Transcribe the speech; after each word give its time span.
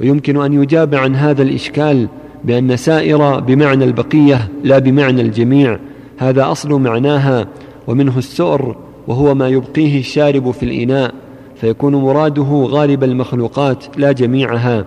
ويمكن 0.00 0.42
أن 0.42 0.62
يجاب 0.62 0.94
عن 0.94 1.16
هذا 1.16 1.42
الإشكال 1.42 2.08
بأن 2.44 2.76
سائر 2.76 3.40
بمعنى 3.40 3.84
البقية 3.84 4.48
لا 4.64 4.78
بمعنى 4.78 5.20
الجميع. 5.20 5.78
هذا 6.18 6.50
أصل 6.50 6.80
معناها 6.80 7.46
ومنه 7.86 8.18
السؤر 8.18 8.76
وهو 9.06 9.34
ما 9.34 9.48
يبقيه 9.48 9.98
الشارب 9.98 10.50
في 10.50 10.62
الإناء 10.62 11.14
فيكون 11.56 11.94
مراده 11.94 12.66
غالب 12.70 13.04
المخلوقات 13.04 13.84
لا 13.96 14.12
جميعها. 14.12 14.84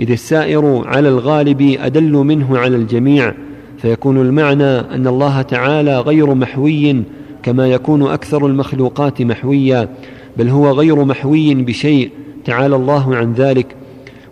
إذ 0.00 0.10
السائر 0.10 0.82
على 0.86 1.08
الغالب 1.08 1.76
أدل 1.80 2.12
منه 2.12 2.58
على 2.58 2.76
الجميع 2.76 3.34
فيكون 3.78 4.20
المعنى 4.20 4.78
أن 4.78 5.06
الله 5.06 5.42
تعالى 5.42 6.00
غير 6.00 6.34
محوي 6.34 7.02
كما 7.42 7.68
يكون 7.68 8.02
أكثر 8.02 8.46
المخلوقات 8.46 9.22
محويا 9.22 9.88
بل 10.36 10.48
هو 10.48 10.70
غير 10.70 11.04
محوي 11.04 11.54
بشيء 11.54 12.10
تعالى 12.44 12.76
الله 12.76 13.16
عن 13.16 13.32
ذلك. 13.32 13.66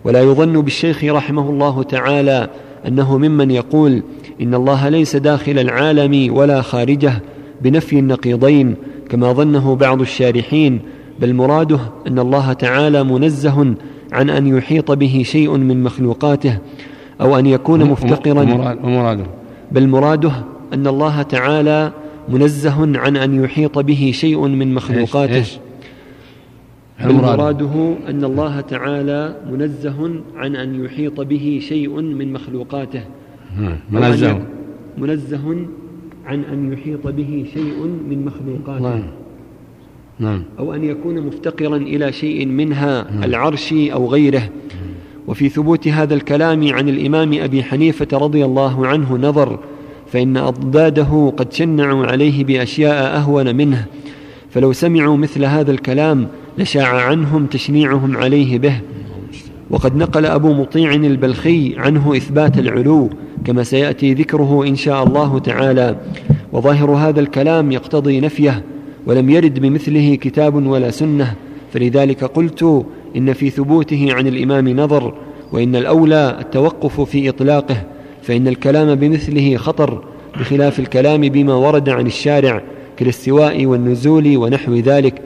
ولا 0.05 0.21
يظن 0.21 0.61
بالشيخ 0.61 1.03
رحمه 1.03 1.49
الله 1.49 1.83
تعالى 1.83 2.49
أنه 2.87 3.17
ممن 3.17 3.51
يقول 3.51 4.03
إن 4.41 4.53
الله 4.53 4.89
ليس 4.89 5.15
داخل 5.15 5.59
العالم 5.59 6.33
ولا 6.33 6.61
خارجه 6.61 7.13
بنفي 7.61 7.99
النقيضين 7.99 8.75
كما 9.09 9.33
ظنه 9.33 9.75
بعض 9.75 10.01
الشارحين 10.01 10.79
بل 11.19 11.33
مراده 11.33 11.79
أن 12.07 12.19
الله 12.19 12.53
تعالى 12.53 13.03
منزه 13.03 13.75
عن 14.11 14.29
أن 14.29 14.47
يحيط 14.57 14.91
به 14.91 15.21
شيء 15.25 15.57
من 15.57 15.83
مخلوقاته 15.83 16.57
أو 17.21 17.39
أن 17.39 17.45
يكون 17.45 17.83
مفتقرا. 17.83 18.43
بل 19.71 19.87
مراده 19.87 20.31
أن 20.73 20.87
الله 20.87 21.21
تعالى 21.21 21.91
منزه 22.29 22.97
عن 22.99 23.17
أن 23.17 23.43
يحيط 23.43 23.79
به 23.79 24.11
شيء 24.13 24.47
من 24.47 24.73
مخلوقاته. 24.73 25.35
إيش؟ 25.35 25.57
مراده 27.01 27.95
أن 28.09 28.23
الله 28.23 28.61
تعالى 28.61 29.35
منزه 29.51 30.11
عن 30.35 30.55
أن 30.55 30.85
يحيط 30.85 31.21
به 31.21 31.59
شيء 31.61 32.01
من 32.01 32.33
مخلوقاته. 32.33 33.01
منزه. 33.91 34.41
منزه 34.97 35.55
عن 36.25 36.43
أن 36.43 36.73
يحيط 36.73 37.07
به 37.07 37.45
شيء 37.53 37.83
من 38.09 38.25
مخلوقاته. 38.25 38.95
نعم. 38.95 39.03
نعم. 40.19 40.43
أو 40.59 40.73
أن 40.73 40.83
يكون 40.83 41.21
مفتقرا 41.21 41.77
إلى 41.77 42.11
شيء 42.11 42.45
منها 42.45 43.11
نعم. 43.11 43.23
العرش 43.23 43.73
أو 43.73 44.07
غيره. 44.07 44.49
وفي 45.27 45.49
ثبوت 45.49 45.87
هذا 45.87 46.13
الكلام 46.13 46.73
عن 46.73 46.89
الإمام 46.89 47.33
أبي 47.33 47.63
حنيفة 47.63 48.07
رضي 48.17 48.45
الله 48.45 48.87
عنه 48.87 49.17
نظر 49.17 49.59
فإن 50.07 50.37
أضداده 50.37 51.33
قد 51.37 51.53
شنعوا 51.53 52.05
عليه 52.05 52.43
بأشياء 52.43 53.17
أهون 53.17 53.55
منه. 53.55 53.85
فلو 54.49 54.73
سمعوا 54.73 55.17
مثل 55.17 55.45
هذا 55.45 55.71
الكلام 55.71 56.27
لشاع 56.57 56.87
عنهم 56.87 57.45
تشنيعهم 57.45 58.17
عليه 58.17 58.59
به. 58.59 58.81
وقد 59.69 59.95
نقل 59.95 60.25
أبو 60.25 60.53
مطيع 60.53 60.93
البلخي 60.93 61.75
عنه 61.77 62.17
إثبات 62.17 62.57
العلو 62.57 63.09
كما 63.45 63.63
سيأتي 63.63 64.13
ذكره 64.13 64.65
إن 64.67 64.75
شاء 64.75 65.03
الله 65.03 65.39
تعالى. 65.39 65.95
وظاهر 66.53 66.91
هذا 66.91 67.19
الكلام 67.19 67.71
يقتضي 67.71 68.19
نفيه 68.19 68.63
ولم 69.05 69.29
يرد 69.29 69.59
بمثله 69.59 70.15
كتاب 70.15 70.67
ولا 70.67 70.91
سنة. 70.91 71.35
فلذلك 71.73 72.23
قلت 72.23 72.85
إن 73.17 73.33
في 73.33 73.49
ثبوته 73.49 74.07
عن 74.11 74.27
الإمام 74.27 74.69
نظر 74.69 75.13
وإن 75.51 75.75
الأولى 75.75 76.37
التوقف 76.41 77.01
في 77.01 77.29
إطلاقه. 77.29 77.83
فإن 78.21 78.47
الكلام 78.47 78.95
بمثله 78.95 79.57
خطر 79.57 80.03
بخلاف 80.39 80.79
الكلام 80.79 81.21
بما 81.21 81.53
ورد 81.53 81.89
عن 81.89 82.07
الشارع 82.07 82.61
كالاستواء 82.97 83.65
والنزول 83.65 84.37
ونحو 84.37 84.75
ذلك. 84.75 85.21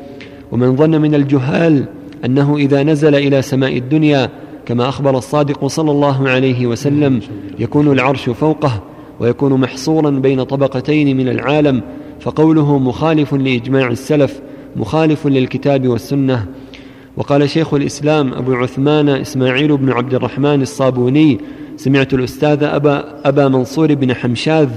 ومن 0.51 0.75
ظن 0.75 1.01
من 1.01 1.15
الجهال 1.15 1.85
أنه 2.25 2.57
إذا 2.57 2.83
نزل 2.83 3.15
إلى 3.15 3.41
سماء 3.41 3.77
الدنيا 3.77 4.29
كما 4.65 4.89
أخبر 4.89 5.17
الصادق 5.17 5.67
صلى 5.67 5.91
الله 5.91 6.29
عليه 6.29 6.67
وسلم 6.67 7.19
يكون 7.59 7.91
العرش 7.91 8.29
فوقه 8.29 8.83
ويكون 9.19 9.53
محصورا 9.53 10.09
بين 10.09 10.43
طبقتين 10.43 11.17
من 11.17 11.29
العالم 11.29 11.81
فقوله 12.19 12.77
مخالف 12.79 13.33
لإجماع 13.33 13.87
السلف 13.87 14.41
مخالف 14.75 15.27
للكتاب 15.27 15.87
والسنة. 15.87 16.45
وقال 17.17 17.49
شيخ 17.49 17.73
الإسلام 17.73 18.33
أبو 18.33 18.53
عثمان 18.53 19.09
إسماعيل 19.09 19.77
بن 19.77 19.91
عبد 19.91 20.13
الرحمن 20.13 20.61
الصابوني 20.61 21.39
سمعت 21.77 22.13
الأستاذ 22.13 22.63
أبا 22.63 23.21
أبا 23.25 23.47
منصور 23.47 23.93
بن 23.93 24.13
حمشاذ 24.13 24.69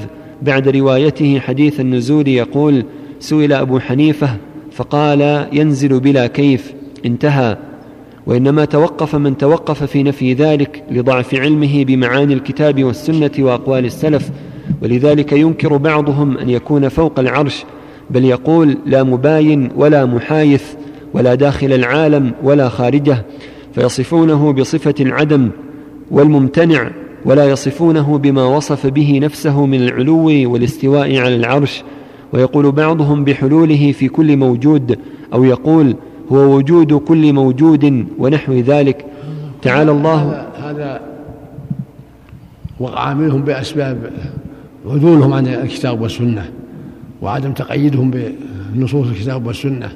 بعد 0.43 0.69
روايته 0.69 1.39
حديث 1.39 1.81
النزول 1.81 2.29
يقول 2.29 2.85
سئل 3.19 3.53
أبو 3.53 3.79
حنيفة 3.79 4.37
فقال 4.73 5.49
ينزل 5.53 6.01
بلا 6.01 6.27
كيف 6.27 6.73
انتهى. 7.07 7.57
وإنما 8.27 8.65
توقف 8.65 9.15
من 9.17 9.37
توقف 9.37 9.85
في 9.85 10.03
نفي 10.03 10.35
ذلك 10.35 10.85
لضعف 10.91 11.35
علمه 11.35 11.85
بمعاني 11.85 12.35
الكتاب 12.35 12.85
والسنة 12.85 13.31
وأقوال 13.39 13.85
السلف 13.85 14.31
ولذلك 14.83 15.33
ينكر 15.33 15.77
بعضهم 15.77 16.39
أن 16.39 16.51
يكون 16.51 16.89
فوق 16.89 17.19
العرش 17.19 17.65
بل 18.11 18.25
يقول 18.25 18.79
لا 18.87 19.03
مباين 19.03 19.71
ولا 19.77 20.07
محايث 20.07 20.65
ولا 21.15 21.35
داخل 21.35 21.73
العالم 21.73 22.33
ولا 22.43 22.69
خارجه 22.69 23.25
فيصفونه 23.75 24.53
بصفة 24.53 24.95
العدم 25.01 25.51
والممتنع 26.11 26.91
ولا 27.25 27.51
يصفونه 27.51 28.19
بما 28.19 28.45
وصف 28.45 28.87
به 28.87 29.19
نفسه 29.23 29.67
من 29.67 29.83
العلو 29.83 30.53
والاستواء 30.53 31.17
على 31.17 31.37
العرش. 31.37 31.83
ويقول 32.33 32.73
بعضهم 32.73 33.25
بحلوله 33.25 33.93
في 33.93 34.09
كل 34.09 34.37
موجود 34.37 34.99
أو 35.33 35.45
يقول 35.45 35.97
هو 36.33 36.57
وجود 36.57 36.93
كل 36.93 37.33
موجود 37.33 38.07
ونحو 38.19 38.53
ذلك. 38.53 39.05
تعالى 39.63 39.91
الله. 39.91 40.47
هذا 40.63 41.01
وقع 42.81 43.15
منهم 43.15 43.43
بأسباب 43.43 44.13
عدولهم 44.87 45.33
عن 45.33 45.47
الكتاب 45.47 46.01
والسنة 46.01 46.51
وعدم 47.23 47.53
تقييدهم 47.53 48.11
بنصوص 48.73 49.07
الكتاب 49.07 49.47
والسنة 49.47 49.93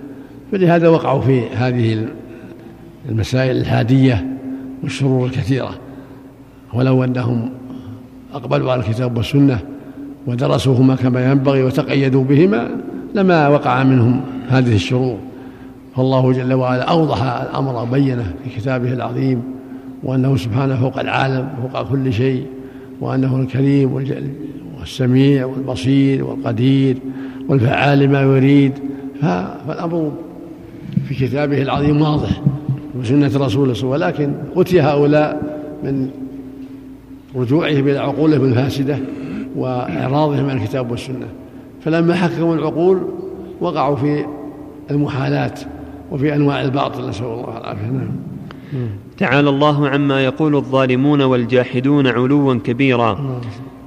فلهذا 0.53 0.89
وقعوا 0.89 1.21
في 1.21 1.49
هذه 1.49 2.07
المسائل 3.09 3.57
الحادية 3.57 4.27
والشرور 4.83 5.27
الكثيرة. 5.27 5.75
ولو 6.75 7.05
أنهم 7.05 7.51
أقبلوا 8.35 8.73
على 8.73 8.81
الكتاب 8.81 9.17
والسنة 9.17 9.59
ودرسوهما 10.27 10.95
كما 10.95 11.31
ينبغي 11.31 11.63
وتقيدوا 11.63 12.25
بهما 12.25 12.71
لما 13.15 13.49
وقع 13.49 13.83
منهم 13.83 14.21
هذه 14.49 14.75
الشرور 14.75 15.19
فالله 15.97 16.33
جل 16.33 16.55
وعلا 16.55 16.83
أوضح 16.83 17.23
الأمر 17.23 17.83
وبينه 17.83 18.35
في 18.45 18.61
كتابه 18.61 18.93
العظيم 18.93 19.43
وأنه 20.03 20.37
سبحانه 20.37 20.77
فوق 20.77 21.01
العالم 21.01 21.49
فوق 21.63 21.91
كل 21.91 22.13
شيء 22.13 22.47
وأنه 23.01 23.37
الكريم 23.37 23.93
والسميع 24.81 25.47
والبصير 25.47 26.25
والقدير 26.25 26.97
والفعال 27.49 27.99
لما 27.99 28.23
يريد. 28.23 28.73
فالأمر 29.67 30.13
في 31.09 31.15
كتابه 31.15 31.63
العظيم 31.63 32.03
واضح 32.03 32.43
وسنة 33.01 33.31
رسوله 33.37 33.73
الله 33.73 33.87
ولكن 33.87 34.33
أتي 34.57 34.81
هؤلاء 34.81 35.43
من 35.85 36.09
رجوعهم 37.37 37.89
إلى 37.89 37.99
عقولهم 37.99 38.45
الفاسدة 38.45 38.99
وإعراضهم 39.57 40.51
عن 40.51 40.57
الكتاب 40.57 40.91
والسنة. 40.91 41.29
فلما 41.81 42.15
حكموا 42.15 42.55
العقول 42.55 43.03
وقعوا 43.61 43.97
في 43.97 44.25
المحالات 44.91 45.61
وفي 46.11 46.35
أنواع 46.35 46.63
الباطل 46.63 47.09
نسأل 47.09 47.25
الله 47.27 47.59
العافية. 47.59 47.87
نعم. 47.87 48.09
تعالى 49.19 49.49
الله 49.49 49.89
عما 49.89 50.25
يقول 50.25 50.57
الظالمون 50.57 51.23
والجاحدون 51.23 52.07
علوا 52.07 52.55
كبيرا. 52.55 53.41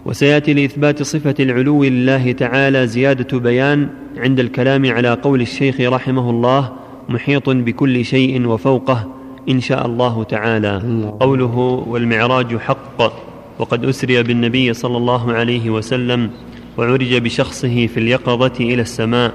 وسيأتي 0.05 0.53
لإثبات 0.53 1.03
صفة 1.03 1.35
العلو 1.39 1.83
لله 1.83 2.31
تعالى 2.31 2.87
زيادة 2.87 3.39
بيان 3.39 3.87
عند 4.17 4.39
الكلام 4.39 4.91
على 4.91 5.13
قول 5.13 5.41
الشيخ 5.41 5.81
رحمه 5.81 6.29
الله 6.29 6.69
محيط 7.09 7.49
بكل 7.49 8.05
شيء 8.05 8.47
وفوقه 8.47 9.07
إن 9.49 9.59
شاء 9.59 9.85
الله 9.85 10.23
تعالى. 10.23 10.81
قوله 11.19 11.83
والمعراج 11.87 12.57
حق 12.57 13.26
وقد 13.59 13.85
أسري 13.85 14.23
بالنبي 14.23 14.73
صلى 14.73 14.97
الله 14.97 15.33
عليه 15.33 15.69
وسلم 15.69 16.29
وعرج 16.77 17.15
بشخصه 17.17 17.87
في 17.87 17.99
اليقظة 17.99 18.53
إلى 18.59 18.81
السماء 18.81 19.31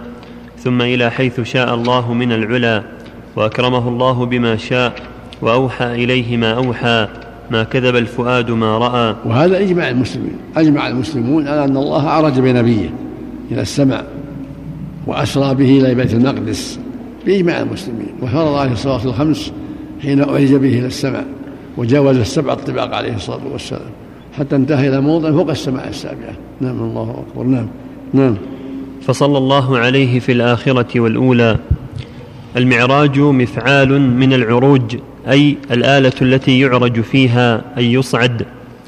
ثم 0.59 0.83
إلى 0.83 1.11
حيث 1.11 1.41
شاء 1.41 1.75
الله 1.75 2.15
من 2.15 2.33
العلا 2.33 2.83
وأكرمه 3.37 3.89
الله 3.89 4.27
بما 4.27 4.57
شاء 4.57 4.95
وأوحى 5.43 6.05
إليه 6.05 6.37
ما 6.37 6.53
أوحى 6.53 7.09
ما 7.51 7.65
كذب 7.65 7.97
الفؤاد 7.97 8.51
ما 8.51 8.79
رأى. 8.79 9.17
وهذا 9.25 9.59
إجماع 9.61 9.89
المسلمين 9.89 10.37
أجمع 10.57 10.89
المسلمون 10.89 11.49
على 11.49 11.65
أن 11.65 11.77
الله 11.77 12.09
عرج 12.09 12.41
بنبيه 12.41 12.95
إلى 13.51 13.61
السماء 13.61 14.07
وأسرى 15.07 15.55
به 15.55 15.79
إلى 15.81 15.95
بيت 15.95 16.15
المقدس 16.15 16.81
بإجماع 17.27 17.61
المسلمين. 17.61 18.15
وفرض 18.23 18.55
عليه 18.55 18.73
الصلاة 18.73 19.05
الخمس 19.05 19.53
حين 20.03 20.23
أعرج 20.23 20.55
به 20.55 20.79
إلى 20.79 20.87
السماء 20.87 21.27
وجاوز 21.77 22.17
السبع 22.17 22.53
الطباق 22.53 22.95
عليه 22.95 23.15
الصلاة 23.15 23.47
والسلام. 23.53 23.91
حتى 24.39 24.57
انتهى 24.57 24.89
إلى 24.89 25.01
موضع 25.01 25.33
فوق 25.33 25.51
السماء 25.51 25.89
السابعة. 25.89 26.35
نعم 26.61 26.83
الله 26.83 27.25
أكبر. 27.29 27.45
نعم 27.45 27.67
نعم. 28.13 28.37
فصلى 29.03 29.39
الله 29.39 29.79
عليه 29.79 30.21
في 30.21 30.33
الآخرة 30.33 31.01
والأولى. 31.01 31.57
المعراج 32.57 33.19
مفعال 33.19 34.01
من 34.01 34.33
العروج 34.33 34.97
أي 35.29 35.57
الآلة 35.71 36.13
التي 36.23 36.61
يعرج 36.61 37.01
فيها 37.01 37.65
أي 37.79 37.93
يصعد 37.93 38.43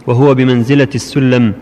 وهو 0.06 0.34
بمنزلة 0.34 0.88
السلم 0.94 1.52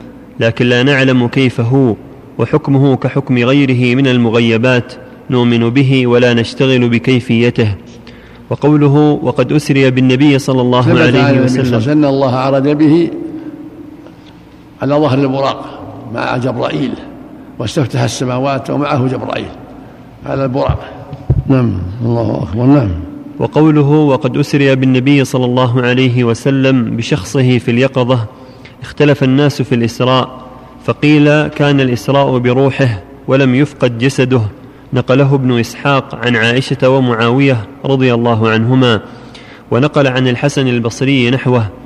لكن 0.40 0.66
لا 0.66 0.82
نعلم 0.82 1.26
كيف 1.26 1.60
هو 1.60 1.96
وحكمه 2.38 2.96
كحكم 2.96 3.38
غيره 3.38 3.94
من 3.94 4.06
المغيبات 4.06 4.92
نؤمن 5.30 5.70
به 5.70 6.06
ولا 6.06 6.34
نشتغل 6.34 6.88
بكيفيته. 6.88 7.74
وقوله 8.50 9.18
وقد 9.22 9.52
أسري 9.52 9.90
بالنبي 9.90 10.38
صلى 10.38 10.60
الله 10.60 11.00
عليه 11.00 11.40
وسلم 11.40 11.90
أن 11.90 12.04
الله 12.04 12.36
عرج 12.36 12.68
به 12.68 13.10
على 14.82 14.94
ظهر 14.94 15.18
البراق 15.18 15.64
مع 16.14 16.36
جبرائيل 16.36 16.92
واستفتح 17.58 18.00
السماوات 18.00 18.70
ومعه 18.70 19.08
جبرائيل. 19.08 19.48
على 20.26 20.44
البراق. 20.44 20.78
نعم 21.46 21.78
الله 22.04 22.42
أكبر. 22.42 22.64
نعم. 22.64 22.90
وقوله 23.38 23.88
وقد 23.88 24.36
أسري 24.36 24.74
بالنبي 24.74 25.24
صلى 25.24 25.44
الله 25.44 25.82
عليه 25.82 26.24
وسلم 26.24 26.96
بشخصه 26.96 27.58
في 27.58 27.70
اليقظة 27.70 28.26
اختلف 28.82 29.22
الناس 29.22 29.62
في 29.62 29.74
الإسراء 29.74 30.40
فقيل 30.84 31.46
كان 31.48 31.80
الإسراء 31.80 32.38
بروحه 32.38 33.02
ولم 33.28 33.54
يفقد 33.54 33.98
جسده. 33.98 34.42
نقله 34.92 35.34
ابن 35.34 35.60
إسحاق 35.60 36.14
عن 36.14 36.36
عائشة 36.36 36.88
ومعاوية 36.88 37.66
رضي 37.84 38.14
الله 38.14 38.50
عنهما 38.50 39.00
ونقل 39.70 40.06
عن 40.06 40.28
الحسن 40.28 40.68
البصري 40.68 41.30
نحوه. 41.30 41.81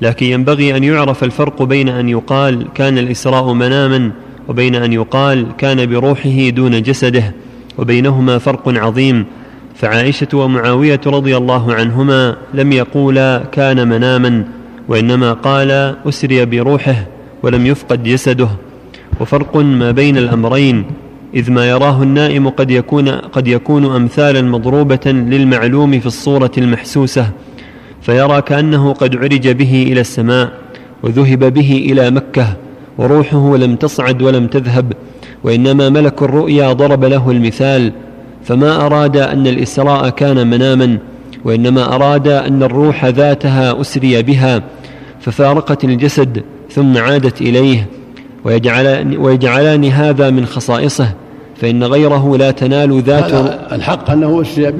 لكن 0.00 0.26
ينبغي 0.26 0.76
أن 0.76 0.84
يعرف 0.84 1.24
الفرق 1.24 1.62
بين 1.62 1.88
أن 1.88 2.08
يقال 2.08 2.66
كان 2.74 2.98
الإسراء 2.98 3.52
مناما 3.52 4.12
وبين 4.48 4.74
أن 4.74 4.92
يقال 4.92 5.46
كان 5.58 5.86
بروحه 5.86 6.48
دون 6.48 6.82
جسده 6.82 7.34
وبينهما 7.78 8.38
فرق 8.38 8.68
عظيم. 8.68 9.24
فعائشة 9.74 10.28
ومعاوية 10.34 11.00
رضي 11.06 11.36
الله 11.36 11.74
عنهما 11.74 12.36
لم 12.54 12.72
يقولا 12.72 13.42
كان 13.52 13.88
مناما 13.88 14.44
وإنما 14.88 15.32
قال 15.32 15.70
أسري 16.08 16.44
بروحه 16.44 17.06
ولم 17.42 17.66
يفقد 17.66 18.02
جسده. 18.02 18.48
وفرق 19.20 19.56
ما 19.56 19.90
بين 19.90 20.16
الأمرين 20.16 20.84
إذ 21.34 21.50
ما 21.50 21.68
يراه 21.68 22.02
النائم 22.02 22.48
قد 22.48 22.70
يكون, 22.70 23.08
قد 23.08 23.48
يكون 23.48 23.84
أمثالا 23.84 24.42
مضروبة 24.42 25.06
للمعلوم 25.06 26.00
في 26.00 26.06
الصورة 26.06 26.50
المحسوسة. 26.58 27.30
فيرى 28.06 28.42
كأنه 28.42 28.92
قد 28.92 29.16
عرج 29.16 29.48
به 29.48 29.86
إلى 29.92 30.00
السماء 30.00 30.52
وذهب 31.02 31.54
به 31.54 31.86
إلى 31.92 32.10
مكة 32.10 32.46
وروحه 32.98 33.56
لم 33.56 33.76
تصعد 33.76 34.22
ولم 34.22 34.46
تذهب 34.46 34.92
وإنما 35.44 35.88
ملك 35.88 36.22
الرؤيا 36.22 36.72
ضرب 36.72 37.04
له 37.04 37.30
المثال 37.30 37.92
فما 38.44 38.86
أراد 38.86 39.16
أن 39.16 39.46
الإسراء 39.46 40.08
كان 40.08 40.50
مناما 40.50 40.98
وإنما 41.44 41.94
أراد 41.94 42.28
أن 42.28 42.62
الروح 42.62 43.04
ذاتها 43.04 43.80
أسري 43.80 44.22
بها 44.22 44.62
ففارقت 45.20 45.84
الجسد 45.84 46.42
ثم 46.70 46.98
عادت 46.98 47.40
إليه. 47.40 47.86
ويجعلان, 48.44 49.16
ويجعلان 49.16 49.84
هذا 49.84 50.30
من 50.30 50.46
خصائصه 50.46 51.08
فإن 51.56 51.84
غيره 51.84 52.36
لا 52.36 52.50
تنال 52.50 53.02
ذات 53.02 53.32
الحق 53.72 54.10
أنه 54.10 54.42
أسري 54.42 54.72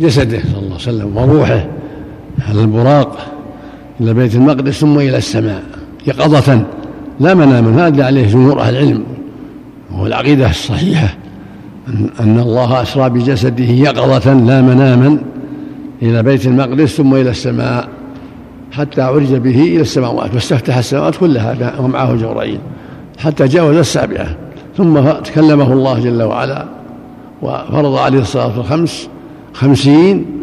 بجسده 0.00 0.38
صلى 0.38 0.58
الله 0.58 0.64
عليه 0.64 0.74
وسلم 0.74 1.16
وروحه. 1.16 1.66
على 2.48 2.60
البراق 2.60 3.18
إلى 4.00 4.14
بيت 4.14 4.34
المقدس 4.34 4.80
ثم 4.80 4.98
إلى 4.98 5.16
السماء 5.16 5.62
يقظة 6.06 6.64
لا 7.20 7.34
مناما 7.34 7.86
هذا 7.86 8.04
عليه 8.04 8.26
جمهور 8.26 8.60
أهل 8.60 8.76
العلم 8.76 9.04
وهو 9.92 10.06
العقيدة 10.06 10.50
الصحيحة 10.50 11.14
أن 12.20 12.38
الله 12.38 12.82
أسرى 12.82 13.10
بجسده 13.10 13.64
يقظة 13.64 14.32
لا 14.32 14.62
مناما 14.62 15.18
إلى 16.02 16.22
بيت 16.22 16.46
المقدس 16.46 16.96
ثم 16.96 17.14
إلى 17.14 17.30
السماء 17.30 17.88
حتى 18.72 19.02
عرج 19.02 19.34
به 19.34 19.60
إلى 19.62 19.80
السماوات 19.80 20.34
واستفتح 20.34 20.76
السماوات 20.76 21.16
كلها 21.16 21.80
ومعه 21.80 22.14
جبرائيل 22.14 22.58
حتى 23.18 23.48
جاوز 23.48 23.76
السابعة 23.76 24.36
ثم 24.76 25.00
تكلمه 25.00 25.72
الله 25.72 26.00
جل 26.00 26.22
وعلا 26.22 26.66
وفرض 27.42 27.94
عليه 27.94 28.18
الصلاة 28.18 28.56
الخمس 28.60 29.08
خمسين 29.52 30.33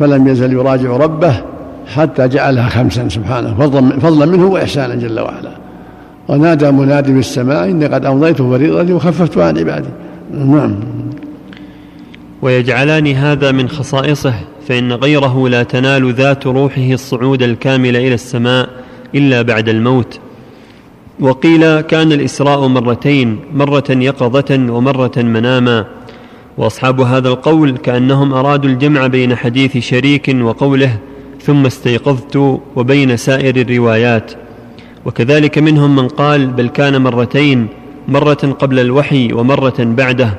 فلم 0.00 0.28
يزل 0.28 0.52
يراجع 0.52 0.96
ربه 0.96 1.42
حتى 1.86 2.28
جعلها 2.28 2.68
خمسا 2.68 3.08
سبحانه 3.08 3.68
فضلا 4.02 4.26
منه 4.26 4.46
وإحسانا 4.46 4.94
جل 4.94 5.20
وعلا. 5.20 5.50
ونادى 6.28 6.70
منادي 6.70 7.12
في 7.12 7.18
السماء 7.18 7.64
إني 7.64 7.86
قد 7.86 8.06
أمضيت 8.06 8.42
فريضتي 8.42 8.92
وخففت 8.92 9.38
عن 9.38 9.58
عبادي. 9.58 9.88
نعم. 10.34 10.74
ويجعلان 12.42 13.06
هذا 13.06 13.52
من 13.52 13.68
خصائصه 13.68 14.34
فإن 14.68 14.92
غيره 14.92 15.48
لا 15.48 15.62
تنال 15.62 16.12
ذات 16.14 16.46
روحه 16.46 16.92
الصعود 16.92 17.42
الكامل 17.42 17.96
إلى 17.96 18.14
السماء 18.14 18.68
إلا 19.14 19.42
بعد 19.42 19.68
الموت. 19.68 20.20
وقيل 21.20 21.80
كان 21.80 22.12
الإسراء 22.12 22.66
مرتين 22.66 23.38
مرة 23.54 23.84
يقظة 23.88 24.72
ومرة 24.72 25.12
مناما. 25.16 25.84
وأصحاب 26.58 27.00
هذا 27.00 27.28
القول 27.28 27.76
كأنهم 27.76 28.32
أرادوا 28.32 28.70
الجمع 28.70 29.06
بين 29.06 29.36
حديث 29.36 29.78
شريك 29.78 30.36
وقوله 30.40 30.98
ثم 31.42 31.66
استيقظت 31.66 32.36
وبين 32.76 33.16
سائر 33.16 33.56
الروايات. 33.56 34.32
وكذلك 35.06 35.58
منهم 35.58 35.96
من 35.96 36.08
قال 36.08 36.46
بل 36.46 36.68
كان 36.68 37.02
مرتين 37.02 37.66
مرة 38.08 38.56
قبل 38.58 38.78
الوحي 38.78 39.32
ومرة 39.32 39.74
بعده. 39.78 40.38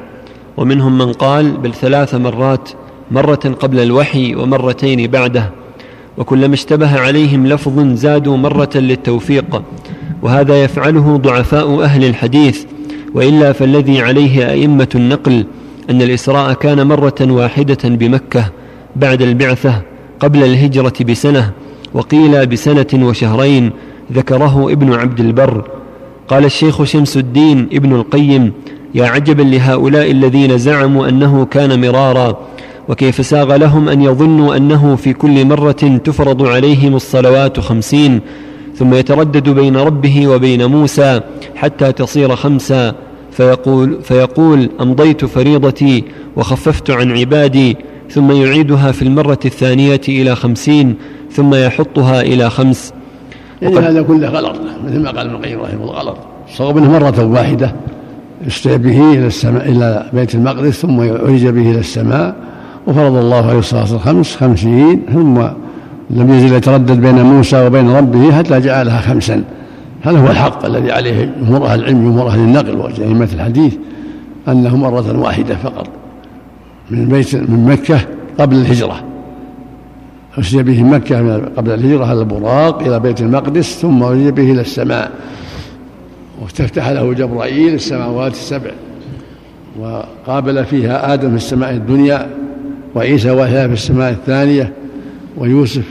ومنهم 0.57 0.97
من 0.97 1.13
قال 1.13 1.57
بل 1.57 1.73
ثلاث 1.73 2.15
مرات 2.15 2.69
مرة 3.11 3.55
قبل 3.59 3.79
الوحي 3.79 4.35
ومرتين 4.35 5.11
بعده. 5.11 5.51
وكلما 6.17 6.53
اشتبه 6.53 6.99
عليهم 6.99 7.47
لفظ 7.47 7.93
زادوا 7.93 8.37
مرة 8.37 8.69
للتوفيق. 8.75 9.61
وهذا 10.21 10.63
يفعله 10.63 11.17
ضعفاء 11.17 11.83
أهل 11.83 12.03
الحديث 12.03 12.63
وإلا 13.13 13.51
فالذي 13.51 14.01
عليه 14.01 14.51
أئمة 14.51 14.87
النقل 14.95 15.45
أن 15.89 16.01
الإسراء 16.01 16.53
كان 16.53 16.87
مرة 16.87 17.15
واحدة 17.21 17.77
بمكة 17.83 18.45
بعد 18.95 19.21
البعثة 19.21 19.81
قبل 20.19 20.43
الهجرة 20.43 20.93
بسنة 21.09 21.51
وقيل 21.93 22.45
بسنة 22.47 22.87
وشهرين 22.93 23.71
ذكره 24.13 24.71
ابن 24.71 24.93
عبد 24.93 25.19
البر. 25.19 25.63
قال 26.27 26.45
الشيخ 26.45 26.83
شمس 26.83 27.17
الدين 27.17 27.69
ابن 27.73 27.95
القيم 27.95 28.53
يا 28.95 29.05
عجبا 29.05 29.43
لهؤلاء 29.43 30.11
الذين 30.11 30.57
زعموا 30.57 31.09
أنه 31.09 31.45
كان 31.45 31.81
مرارا 31.81 32.37
وكيف 32.89 33.25
ساغ 33.25 33.55
لهم 33.55 33.89
أن 33.89 34.01
يظنوا 34.01 34.55
أنه 34.57 34.95
في 34.95 35.13
كل 35.13 35.45
مرة 35.45 35.99
تفرض 36.03 36.43
عليهم 36.47 36.95
الصلوات 36.95 37.59
خمسين 37.59 38.21
ثم 38.75 38.93
يتردد 38.93 39.49
بين 39.49 39.77
ربه 39.77 40.27
وبين 40.27 40.65
موسى 40.65 41.21
حتى 41.55 41.91
تصير 41.91 42.35
خمسا 42.35 42.95
فيقول, 43.41 44.01
فيقول 44.03 44.69
أمضيت 44.81 45.25
فريضتي 45.25 46.03
وخففت 46.35 46.91
عن 46.91 47.17
عبادي 47.17 47.77
ثم 48.09 48.31
يعيدها 48.31 48.91
في 48.91 49.01
المرة 49.01 49.39
الثانية 49.45 50.01
إلى 50.09 50.35
خمسين 50.35 50.95
ثم 51.31 51.53
يحطها 51.53 52.21
إلى 52.21 52.49
خمس. 52.49 52.93
يعني 53.61 53.79
هذا 53.79 54.01
كله 54.01 54.27
غلط 54.29 54.55
مثل 54.85 54.99
ما 54.99 55.11
قال 55.11 55.19
ابن 55.19 55.35
القيم 55.35 55.59
رحمه 55.59 55.83
الله 55.83 55.93
غلط. 55.93 56.17
الصواب 56.49 56.77
انه 56.77 56.91
مرة 56.91 57.25
واحدة 57.25 57.75
يستع 58.47 58.75
به 58.75 59.13
إلى 59.13 59.27
السماء 59.27 59.69
إلى 59.69 60.09
بيت 60.13 60.35
المقدس 60.35 60.73
ثم 60.73 61.01
يعرج 61.01 61.47
به 61.47 61.71
إلى 61.71 61.79
السماء 61.79 62.35
وفرض 62.87 63.15
الله 63.15 63.47
عليه 63.49 63.59
الصلاة 63.59 63.81
والسلام 63.81 64.01
خمس 64.01 64.35
خمسين 64.35 65.01
ثم 65.13 65.41
لم 66.09 66.33
يزل 66.33 66.55
يتردد 66.55 67.01
بين 67.01 67.21
موسى 67.21 67.65
وبين 67.65 67.89
ربه 67.89 68.31
حتى 68.31 68.59
جعلها 68.59 69.01
خمسا. 69.01 69.43
هذا 70.01 70.19
هو 70.19 70.27
الحق 70.27 70.65
الذي 70.65 70.91
عليه 70.91 71.35
جمهور 71.41 71.65
أهل 71.67 71.79
العلم 71.79 72.01
جمهور 72.01 72.27
أهل 72.27 72.39
النقل 72.39 72.75
وائمه 72.75 73.29
الحديث 73.33 73.75
أنه 74.47 74.77
مرة 74.77 75.19
واحدة 75.19 75.55
فقط 75.55 75.87
من 76.89 77.05
بيت 77.05 77.35
من 77.35 77.65
مكة 77.65 77.99
قبل 78.39 78.55
الهجرة؟ 78.55 79.03
أسري 80.39 80.63
به 80.63 80.83
مكة 80.83 81.37
قبل 81.37 81.71
الهجرة 81.71 82.05
على 82.05 82.19
البراق 82.19 82.81
إلى 82.81 82.99
بيت 82.99 83.21
المقدس 83.21 83.79
ثم 83.81 84.03
أسري 84.03 84.31
به 84.31 84.51
إلى 84.51 84.61
السماء. 84.61 85.11
واستفتح 86.41 86.89
له 86.89 87.13
جبرائيل 87.13 87.73
السماوات 87.73 88.31
السبع. 88.31 88.71
وقابل 89.79 90.65
فيها 90.65 91.13
آدم 91.13 91.29
في 91.29 91.35
السماء 91.35 91.71
الدنيا 91.71 92.29
وعيسى 92.95 93.31
وهي 93.31 93.67
في 93.67 93.73
السماء 93.73 94.11
الثانية 94.11 94.73
ويوسف 95.37 95.85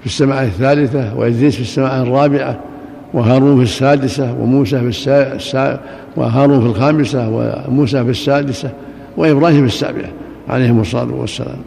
في 0.00 0.06
السماء 0.06 0.42
الثالثة 0.42 1.16
وإدريس 1.16 1.54
في 1.54 1.62
السماء 1.62 2.02
الرابعة 2.02 2.71
وهارون 3.14 3.56
في 3.56 3.62
السادسة 3.62 4.32
وموسى 4.40 4.80
في 4.80 5.08
السا... 5.36 5.80
وهارون 6.16 6.60
في 6.60 6.66
الخامسة 6.66 7.28
وموسى 7.68 8.04
في 8.04 8.10
السادسة 8.10 8.70
وإبراهيم 9.16 9.60
في 9.60 9.74
السابعة 9.74 10.08
عليهم 10.48 10.80
الصلاة 10.80 11.14
والسلام. 11.14 11.58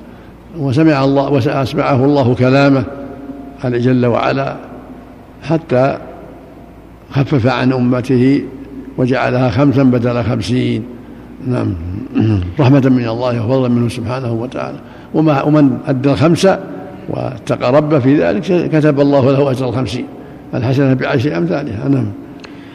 وسمع 0.59 1.03
الله 1.03 1.29
وأسمعه 1.29 2.05
الله 2.05 2.35
كلامه 2.35 2.83
جل 3.65 4.05
وعلا 4.05 4.55
حتى 5.43 5.97
خفف 7.11 7.47
عن 7.47 7.73
أمته 7.73 8.43
وجعلها 8.97 9.49
خمسا 9.49 9.83
بدل 9.83 10.23
خمسين. 10.23 10.83
نعم. 11.47 11.73
رحمة 12.59 12.89
من 12.89 13.07
الله 13.07 13.45
وفضلا 13.45 13.67
منه 13.67 13.89
سبحانه 13.89 14.33
وتعالى. 14.33 14.77
وما 15.13 15.43
ومن 15.43 15.77
أدى 15.87 16.11
الخمسة 16.11 16.59
واتقى 17.09 17.73
ربه 17.73 17.99
في 17.99 18.17
ذلك 18.17 18.69
كتب 18.71 18.99
الله 18.99 19.31
له 19.31 19.51
أجر 19.51 19.69
الخمسين. 19.69 20.05
الحسنة 20.57 20.93
بعشر 20.93 21.37
أمثالها 21.37 21.89
نعم 21.89 22.07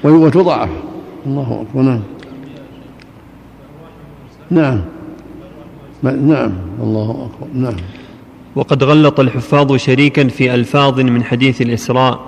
وتضاعف 0.04 0.68
الله 1.26 1.64
أكبر 1.68 1.82
نعم 1.82 2.00
نعم 4.50 4.80
نعم 6.02 6.52
الله 6.82 7.10
أكبر 7.10 7.46
نعم 7.54 7.76
وقد 8.56 8.84
غلط 8.84 9.20
الحفاظ 9.20 9.76
شريكا 9.76 10.28
في 10.28 10.54
ألفاظ 10.54 11.00
من 11.00 11.24
حديث 11.24 11.62
الإسراء 11.62 12.20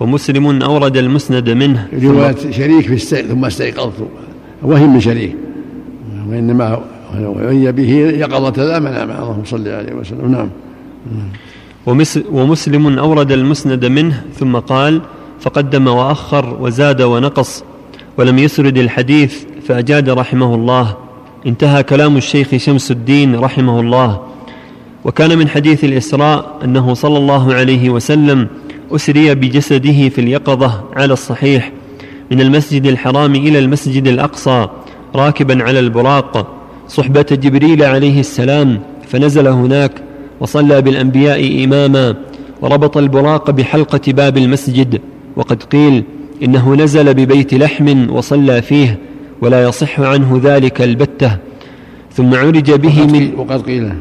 ومسلم 0.00 0.62
أورد 0.62 0.96
المسند 0.96 1.50
منه 1.50 1.88
رواية 2.02 2.50
شريك 2.50 2.86
في 2.86 2.98
ثم 2.98 3.44
استيقظت 3.44 4.08
وهم 4.62 4.94
من 4.94 5.00
شريك 5.00 5.36
وإنما 6.28 6.80
وعي 7.20 7.72
به 7.72 7.92
يقظة 7.92 8.64
لا 8.64 8.78
منام 8.78 9.10
اللهم 9.10 9.44
صل 9.44 9.68
عليه 9.68 9.94
وسلم 9.94 10.32
نعم 10.32 10.48
ومسلم 12.32 12.98
أورد 12.98 13.32
المسند 13.32 13.84
منه 13.84 14.22
ثم 14.34 14.56
قال 14.56 15.00
فقدم 15.40 15.86
وأخر 15.86 16.56
وزاد 16.60 17.02
ونقص 17.02 17.64
ولم 18.18 18.38
يسرد 18.38 18.78
الحديث 18.78 19.44
فأجاد 19.68 20.10
رحمه 20.10 20.54
الله. 20.54 20.96
انتهى 21.46 21.82
كلام 21.82 22.16
الشيخ 22.16 22.56
شمس 22.56 22.90
الدين 22.90 23.36
رحمه 23.36 23.80
الله. 23.80 24.20
وكان 25.04 25.38
من 25.38 25.48
حديث 25.48 25.84
الإسراء 25.84 26.58
أنه 26.64 26.94
صلى 26.94 27.18
الله 27.18 27.54
عليه 27.54 27.90
وسلم 27.90 28.48
أسري 28.92 29.34
بجسده 29.34 30.08
في 30.08 30.20
اليقظة 30.20 30.84
على 30.96 31.12
الصحيح 31.12 31.72
من 32.30 32.40
المسجد 32.40 32.86
الحرام 32.86 33.34
إلى 33.34 33.58
المسجد 33.58 34.08
الأقصى 34.08 34.68
راكبا 35.14 35.64
على 35.64 35.78
البراق 35.78 36.46
صحبة 36.88 37.26
جبريل 37.32 37.82
عليه 37.82 38.20
السلام 38.20 38.80
فنزل 39.08 39.48
هناك 39.48 40.05
وصلى 40.40 40.82
بالأنبياء 40.82 41.64
إماما 41.64 42.14
وربط 42.62 42.96
البراق 42.96 43.50
بحلقة 43.50 44.12
باب 44.12 44.36
المسجد 44.36 45.00
وقد 45.36 45.62
قيل 45.62 46.04
إنه 46.42 46.74
نزل 46.74 47.14
ببيت 47.14 47.54
لحم 47.54 48.10
وصلى 48.10 48.62
فيه 48.62 48.98
ولا 49.40 49.62
يصح 49.62 50.00
عنه 50.00 50.40
ذلك 50.44 50.82
البتة 50.82 51.36
ثم 52.12 52.34
عرج 52.34 52.72
به 52.72 53.06
من 53.06 53.34
وقد 53.36 53.62
قيل. 53.62 53.92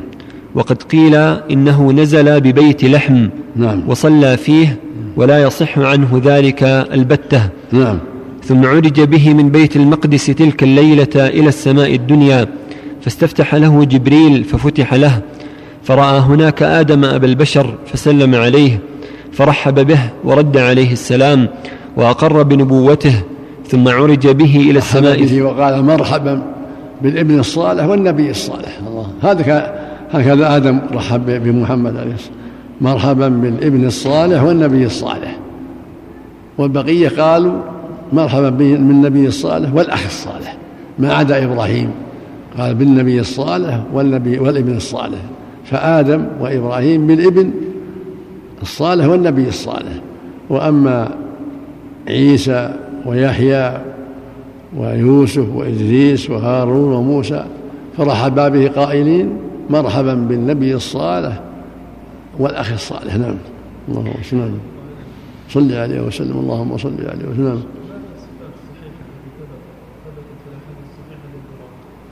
وقد 0.56 0.84
قيل 0.84 1.16
إنه 1.52 1.92
نزل 1.92 2.42
ببيت 2.42 2.86
لحم 2.86 3.28
نعم. 3.56 3.90
وصلى 3.90 4.38
فيه 4.38 4.78
ولا 5.18 5.44
يصح 5.44 5.80
عنه 5.80 6.22
ذلك 6.24 6.64
البتة 6.64 7.50
نعم. 7.72 8.00
ثم 8.44 8.66
عرج 8.66 9.02
به 9.02 9.34
من 9.34 9.50
بيت 9.50 9.76
المقدس 9.76 10.26
تلك 10.26 10.64
الليلة 10.64 11.16
إلى 11.16 11.48
السماء 11.48 11.96
الدنيا 11.96 12.48
فاستفتح 13.02 13.56
له 13.56 13.84
جبريل 13.84 14.44
ففتح 14.44 14.94
له 14.94 15.22
فرأى 15.86 16.20
هناك 16.20 16.64
آدم 16.64 17.06
أبا 17.06 17.28
البشر 17.28 17.74
فسلم 17.86 18.36
عليه 18.36 18.80
فرحب 19.32 19.88
به 19.88 20.00
ورد 20.24 20.58
عليه 20.58 20.92
السلام 20.92 21.48
وأقر 21.98 22.44
بنبوته 22.44 23.16
ثم 23.68 23.88
عرج 23.88 24.28
به 24.28 24.56
إلى 24.70 24.78
السماء. 24.78 25.42
وقال 25.42 25.84
مرحبا 25.84 26.42
بالابن 27.02 27.40
الصالح 27.40 27.86
والنبي 27.86 28.30
الصالح. 28.30 28.80
الله. 28.88 29.08
هذا 29.22 29.74
هكذا 30.12 30.56
آدم 30.56 30.80
رحب 30.94 31.26
بمحمد 31.44 31.98
عليه 31.98 32.14
الصلاة 32.14 32.36
مرحبا 32.82 33.28
بالابن 33.28 33.86
الصالح 33.86 34.44
والنبي 34.44 34.86
الصالح. 34.86 35.36
والبقية 36.58 37.10
قالوا 37.10 37.54
مرحبا 38.14 38.50
بالنبي 38.50 39.28
الصالح 39.28 39.74
والأخ 39.74 40.06
الصالح 40.06 40.58
ما 41.00 41.14
عدا 41.14 41.44
إبراهيم. 41.44 41.90
قال 42.58 42.76
بالنبي 42.76 43.20
الصالح 43.20 43.80
والنبي 43.94 44.40
والابن 44.40 44.76
الصالح. 44.76 45.20
فآدم 45.66 46.26
وإبراهيم 46.40 47.08
بالإبن 47.08 47.52
الصالح 48.62 49.06
والنبي 49.06 49.48
الصالح. 49.48 49.94
وأما 50.50 51.12
عيسى 52.08 52.74
ويحيى 53.06 53.82
ويوسف 54.78 55.56
وإدريس 55.56 56.30
وهارون 56.30 56.94
وموسى 56.94 57.46
فرحبا 57.98 58.50
به 58.50 58.68
قائلين 58.68 59.38
مرحبا 59.70 60.14
بالنبي 60.14 60.76
الصالح 60.76 61.42
والأخ 62.40 62.72
الصالح. 62.72 63.16
نعم. 63.16 63.36
اللهم 63.90 64.14
صل 64.24 64.52
صل 65.50 65.74
عليه 65.74 66.02
وسلم. 66.02 66.38
اللهم 66.40 66.78
صل 66.78 66.96
عليه 67.00 67.26
وسلم. 67.32 67.64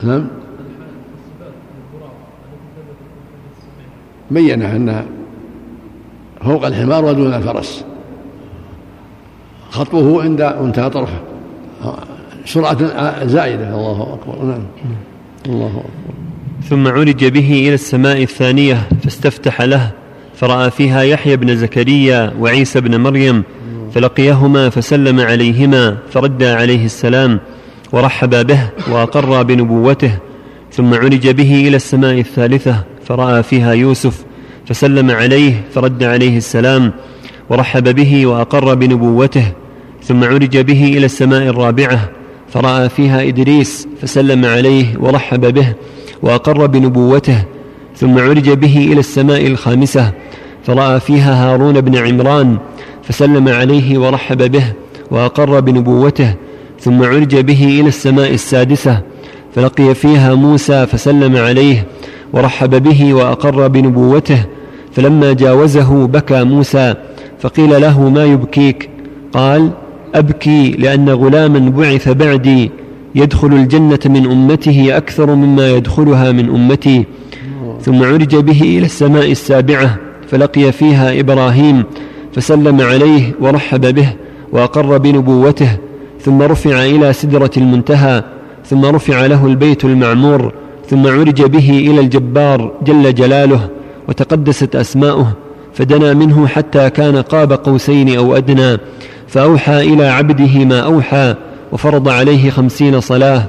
نعم. 0.02 0.43
بين 4.30 4.62
أنها 4.62 5.04
فوق 6.44 6.66
الحمار 6.66 7.04
ودون 7.04 7.34
الفرس. 7.34 7.84
خطوه 9.70 10.22
عند 10.22 10.40
انتهى 10.40 10.90
طرفه. 10.90 11.20
سرعة 12.46 12.78
زائدة. 13.26 13.68
الله 13.68 14.18
أكبر. 14.20 14.44
نعم. 14.44 14.64
الله 15.46 15.66
أكبر. 15.66 16.14
ثم 16.68 16.88
عرج 16.88 17.24
به 17.24 17.50
إلى 17.68 17.74
السماء 17.74 18.22
الثانية 18.22 18.88
فاستفتح 19.02 19.62
له 19.62 19.90
فرأى 20.36 20.70
فيها 20.70 21.02
يحيى 21.02 21.36
بن 21.36 21.56
زكريا 21.56 22.32
وعيسى 22.40 22.80
بن 22.80 23.00
مريم 23.00 23.42
فلقيهما 23.94 24.70
فسلم 24.70 25.20
عليهما 25.20 25.96
فرد 26.10 26.42
عليه 26.42 26.84
السلام 26.84 27.40
ورحب 27.92 28.46
به 28.46 28.60
وأقر 28.90 29.42
بنبوته. 29.42 30.18
ثم 30.72 30.94
عرج 30.94 31.28
به 31.28 31.68
إلى 31.68 31.76
السماء 31.76 32.18
الثالثة 32.18 32.84
فرأى 33.04 33.42
فيها 33.42 33.72
يوسف 33.72 34.24
فسلم 34.66 35.10
عليه 35.10 35.64
فرد 35.74 36.02
عليه 36.02 36.36
السلام 36.36 36.92
ورحب 37.50 37.94
به 37.94 38.26
وأقر 38.26 38.74
بنبوته 38.74 39.44
ثم 40.02 40.24
عرج 40.24 40.58
به 40.58 40.84
إلى 40.96 41.06
السماء 41.06 41.42
الرابعة 41.42 42.10
فرأى 42.52 42.88
فيها 42.88 43.22
إدريس 43.22 43.88
فسلم 44.00 44.44
عليه 44.44 44.86
ورحب 45.00 45.54
به 45.54 45.74
وأقر 46.22 46.66
بنبوته 46.66 47.44
ثم 47.96 48.18
عرج 48.18 48.50
به 48.50 48.88
إلى 48.92 49.00
السماء 49.00 49.46
الخامسة 49.46 50.12
فرأى 50.66 51.00
فيها 51.00 51.44
هارون 51.44 51.80
بن 51.80 51.96
عمران 51.96 52.58
فسلم 53.02 53.48
عليه 53.48 53.98
ورحب 53.98 54.50
به 54.50 54.64
وأقر 55.10 55.60
بنبوته 55.60 56.34
ثم 56.80 57.02
عرج 57.02 57.36
به 57.36 57.80
إلى 57.80 57.88
السماء 57.88 58.34
السادسة 58.34 59.02
فلقي 59.54 59.94
فيها 59.94 60.34
موسى 60.34 60.86
فسلم 60.86 61.36
عليه 61.36 61.86
ورحب 62.34 62.82
به 62.82 63.14
وأقر 63.14 63.68
بنبوته 63.68 64.44
فلما 64.92 65.32
جاوزه 65.32 66.06
بكى 66.06 66.44
موسى 66.44 66.94
فقيل 67.40 67.80
له 67.80 68.08
ما 68.08 68.24
يبكيك؟ 68.24 68.90
قال 69.32 69.70
أبكي 70.14 70.70
لأن 70.70 71.08
غلاما 71.10 71.70
بعث 71.70 72.08
بعدي 72.08 72.70
يدخل 73.14 73.52
الجنة 73.52 73.98
من 74.06 74.30
أمته 74.30 74.96
أكثر 74.96 75.34
مما 75.34 75.70
يدخلها 75.70 76.32
من 76.32 76.48
أمتي 76.48 77.04
ثم 77.80 78.02
عرج 78.02 78.36
به 78.36 78.60
إلى 78.60 78.84
السماء 78.84 79.30
السابعة 79.30 79.96
فلقي 80.28 80.72
فيها 80.72 81.20
إبراهيم 81.20 81.84
فسلم 82.34 82.80
عليه 82.80 83.32
ورحب 83.40 83.94
به 83.94 84.08
وأقر 84.52 84.98
بنبوته 84.98 85.68
ثم 86.20 86.42
رفع 86.42 86.84
إلى 86.84 87.12
سدرة 87.12 87.50
المنتهى 87.56 88.24
ثم 88.66 88.84
رفع 88.84 89.26
له 89.26 89.46
البيت 89.46 89.84
المعمور 89.84 90.52
ثم 90.90 91.06
عرج 91.06 91.42
به 91.42 91.70
إلى 91.70 92.00
الجبار 92.00 92.72
جل 92.82 93.14
جلاله 93.14 93.68
وتقدست 94.08 94.76
أسماؤه 94.76 95.32
فدنا 95.74 96.14
منه 96.14 96.46
حتى 96.46 96.90
كان 96.90 97.16
قاب 97.16 97.52
قوسين 97.52 98.16
أو 98.16 98.36
أدنى 98.36 98.78
فأوحى 99.28 99.80
إلى 99.80 100.06
عبده 100.06 100.64
ما 100.64 100.80
أوحى 100.80 101.34
وفرض 101.72 102.08
عليه 102.08 102.50
خمسين 102.50 103.00
صلاة 103.00 103.44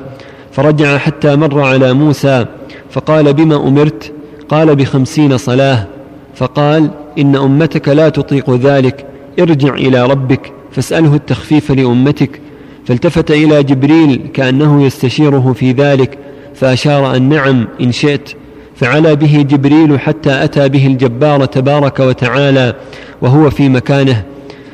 فرجع 0.52 0.98
حتى 0.98 1.36
مر 1.36 1.62
على 1.62 1.94
موسى 1.94 2.46
فقال 2.92 3.34
بما 3.34 3.56
أمرت؟ 3.56 4.12
قال 4.50 4.76
بخمسين 4.76 5.38
صلاة 5.38 5.88
فقال 6.36 6.90
إن 7.20 7.36
أمتك 7.36 7.90
لا 7.90 8.10
تطيق 8.10 8.50
ذلك 8.50 9.06
ارجع 9.40 9.74
إلى 9.74 10.06
ربك 10.06 10.52
فاسأله 10.72 11.16
التخفيف 11.16 11.72
لأمتك 11.72 12.42
فالتفت 12.86 13.32
إلى 13.32 13.64
جبريل 13.64 14.30
كأنه 14.34 14.84
يستشيره 14.84 15.54
في 15.54 15.72
ذلك 15.72 16.18
فأشار 16.56 17.16
أن 17.16 17.30
نعم 17.30 17.68
إن 17.82 17.92
شئت. 17.92 18.30
فعلا 18.76 19.14
به 19.14 19.46
جبريل 19.50 20.00
حتى 20.00 20.44
أتى 20.44 20.70
به 20.70 20.88
الجبار 20.88 21.46
تبارك 21.46 22.00
وتعالى 22.00 22.76
وهو 23.22 23.50
في 23.50 23.70
مكانه. 23.70 24.24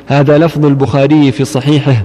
هذا 0.06 0.38
لفظ 0.38 0.66
البخاري 0.66 1.32
في 1.32 1.44
صحيحه. 1.44 2.02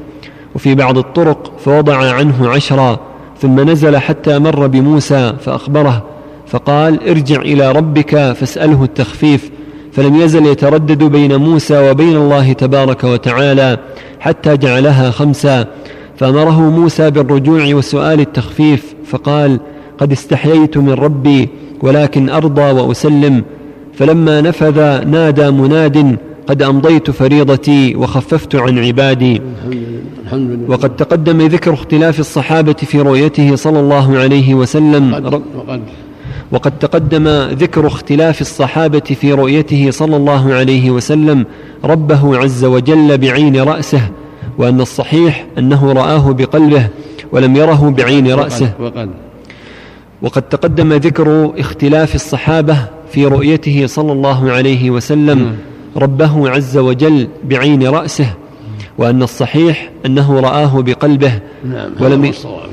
وفي 0.55 0.75
بعض 0.75 0.97
الطرق 0.97 1.51
فوضع 1.65 2.13
عنه 2.13 2.49
عشرا. 2.49 2.99
ثم 3.41 3.69
نزل 3.69 3.97
حتى 3.97 4.39
مر 4.39 4.67
بموسى 4.67 5.33
فأخبره. 5.45 6.03
فقال 6.47 7.09
ارجع 7.09 7.41
إلى 7.41 7.71
ربك 7.71 8.15
فاسأله 8.15 8.83
التخفيف. 8.83 9.51
فلم 9.93 10.21
يزل 10.21 10.45
يتردد 10.45 11.03
بين 11.03 11.35
موسى 11.35 11.89
وبين 11.89 12.15
الله 12.15 12.53
تبارك 12.53 13.03
وتعالى 13.03 13.77
حتى 14.19 14.57
جعلها 14.57 15.11
خمسا. 15.11 15.67
فأمره 16.17 16.61
موسى 16.61 17.09
بالرجوع 17.09 17.73
وسؤال 17.73 18.19
التخفيف. 18.19 18.96
فقال 19.07 19.59
قد 19.97 20.11
استحييت 20.11 20.77
من 20.77 20.91
ربي 20.91 21.49
ولكن 21.81 22.29
أرضى 22.29 22.61
وأسلم. 22.61 23.43
فلما 23.93 24.41
نفذ 24.41 25.05
نادى 25.05 25.51
مناد 25.51 26.17
قد 26.47 26.61
أمضيت 26.61 27.11
فريضتي 27.11 27.95
وخففت 27.95 28.55
عن 28.55 28.79
عبادي. 28.79 29.41
وقد 30.67 30.95
تقدم 30.95 31.41
ذكر 31.47 31.73
اختلاف 31.73 32.19
الصحابة 32.19 32.73
في 32.73 33.01
رؤيته 33.01 33.55
صلى 33.55 33.79
الله 33.79 34.17
عليه 34.17 34.53
وسلم. 34.53 35.31
وقد 36.51 36.79
تقدم 36.79 37.27
ذكر 37.51 37.87
اختلاف 37.87 38.41
الصحابة 38.41 38.99
في 38.99 39.33
رؤيته 39.33 39.91
صلى 39.91 40.15
الله 40.15 40.53
عليه 40.53 40.91
وسلم 40.91 41.45
ربه 41.83 42.37
عز 42.37 42.65
وجل 42.65 43.17
بعين 43.17 43.61
رأسه 43.61 44.01
وأن 44.57 44.81
الصحيح 44.81 45.45
أنه 45.57 45.91
رآه 45.91 46.31
بقلبه. 46.31 46.87
ولم 47.31 47.55
يره 47.55 47.89
بعين 47.89 48.31
رأسه. 48.33 48.71
وقد 50.21 50.41
تقدم 50.41 50.93
ذكر 50.93 51.53
اختلاف 51.57 52.15
الصحابة 52.15 52.77
في 53.11 53.25
رؤيته 53.25 53.87
صلى 53.87 54.11
الله 54.11 54.51
عليه 54.51 54.91
وسلم 54.91 55.55
ربه 55.97 56.49
عز 56.49 56.77
وجل 56.77 57.27
بعين 57.43 57.87
رأسه 57.87 58.33
وأن 58.97 59.23
الصحيح 59.23 59.89
أنه 60.05 60.39
رآه 60.39 60.81
بقلبه 60.81 61.39
نعم 61.65 61.89
ولم 61.99 62.25
الصواب. 62.25 62.69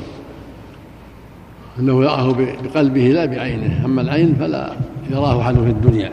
أنه 1.79 2.03
يراه 2.03 2.35
بقلبه 2.63 3.01
لا 3.01 3.25
بعينه 3.25 3.85
أما 3.85 4.01
العين 4.01 4.35
فلا 4.39 4.73
يراه 5.11 5.41
أحد 5.41 5.55
في 5.55 5.69
الدنيا 5.69 6.11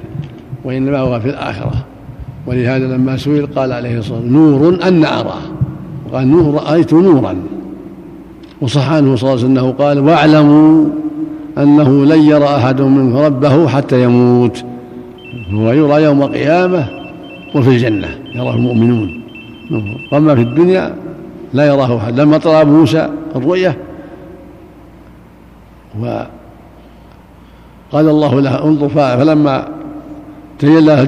وإنما 0.64 0.99
هو 0.99 1.20
في 1.20 1.28
الآخرة. 1.28 1.84
ولهذا 2.46 2.87
لما 2.87 3.16
سئل 3.16 3.46
قال 3.46 3.72
عليه 3.72 3.99
الصلاة 3.99 4.18
والسلام 4.18 4.37
نور 4.37 4.88
أن 4.88 5.04
أراه. 5.04 5.42
قال 6.12 6.28
نور 6.28 6.54
رأيت 6.54 6.92
نورا. 6.92 7.37
وصح 8.62 8.90
عنه 8.90 9.16
صلى 9.16 9.31
الله 9.31 9.45
عليه 9.45 9.45
وسلم 9.45 9.59
أنه 9.59 9.73
قال 9.73 9.99
واعلموا 9.99 10.87
أنه 11.59 12.04
لن 12.04 12.23
يرى 12.23 12.45
أحد 12.45 12.81
منكم 12.81 13.16
ربه 13.16 13.69
حتى 13.69 14.02
يموت 14.02 14.64
هو 15.50 15.73
يرى 15.73 16.02
يوم 16.02 16.23
القيامة 16.23 16.88
وفي 17.54 17.69
الجنة 17.69 18.09
يراه 18.35 18.54
المؤمنون. 18.54 19.23
وأما 20.12 20.35
في 20.35 20.40
الدنيا 20.40 20.95
لا 21.54 21.66
يراه 21.66 21.97
أحد 21.97 22.21
لما 22.21 22.38
طلب 22.38 22.69
موسى 22.69 23.09
الرؤية 23.37 23.76
وقال 26.00 26.28
الله 27.95 28.40
له 28.40 28.64
انظر 28.64 28.88
فلما 28.88 29.69
تجلى 30.59 31.07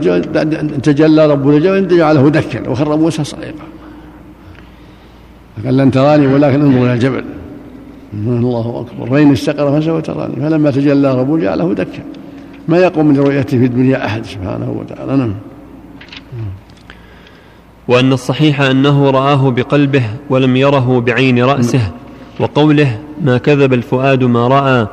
تجلى 0.82 1.26
رب 1.26 1.48
الجبل 1.48 1.96
جعله 1.96 2.28
دكا 2.28 2.68
وخر 2.68 2.96
موسى 2.96 3.24
صعيقا 3.24 3.64
قال 5.64 5.76
لن 5.76 5.90
تراني 5.90 6.26
ولكن 6.26 6.60
انظر 6.62 6.84
إلى 6.84 6.92
الجبل. 6.92 7.24
الله 8.26 8.86
أكبر. 8.86 9.10
فإن 9.10 9.32
استقر 9.32 9.80
فسوف 9.80 10.02
تراني. 10.02 10.36
فلما 10.36 10.70
تجلى 10.70 11.14
رب 11.20 11.40
جعله 11.40 11.74
دكا. 11.74 12.02
ما 12.68 12.78
يقوم 12.78 13.06
من 13.06 13.16
رؤيته 13.16 13.58
في 13.58 13.64
الدنيا 13.64 14.06
أحد 14.06 14.24
سبحانه 14.24 14.70
وتعالى. 14.80 15.16
نعم. 15.16 15.34
وأن 17.88 18.12
الصحيح 18.12 18.60
أنه 18.60 19.10
رآه 19.10 19.50
بقلبه 19.50 20.02
ولم 20.30 20.56
يره 20.56 21.00
بعين 21.00 21.44
رأسه 21.44 21.90
وقوله 22.40 22.98
ما 23.24 23.38
كذب 23.38 23.72
الفؤاد 23.72 24.24
ما 24.24 24.48
رأى 24.48 24.86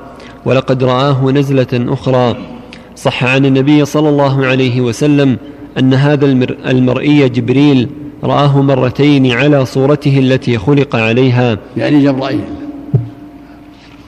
ولقد 0.46 0.84
رآه 0.84 1.32
نزلة 1.32 1.68
أخرى. 1.74 2.36
صح 2.96 3.24
عن 3.24 3.46
النبي 3.46 3.86
صلى 3.86 4.10
الله 4.10 4.46
عليه 4.46 4.82
وسلم 4.82 5.38
أن 5.80 5.94
هذا 5.94 6.26
المرئي 6.66 7.30
جبريل 7.30 7.90
رآه 8.24 8.62
مرتين 8.62 9.32
على 9.32 9.66
صورته 9.66 10.20
التي 10.20 10.58
خلق 10.58 10.96
عليها. 10.96 11.58
يعني 11.78 12.04
جبرائيل. 12.04 12.44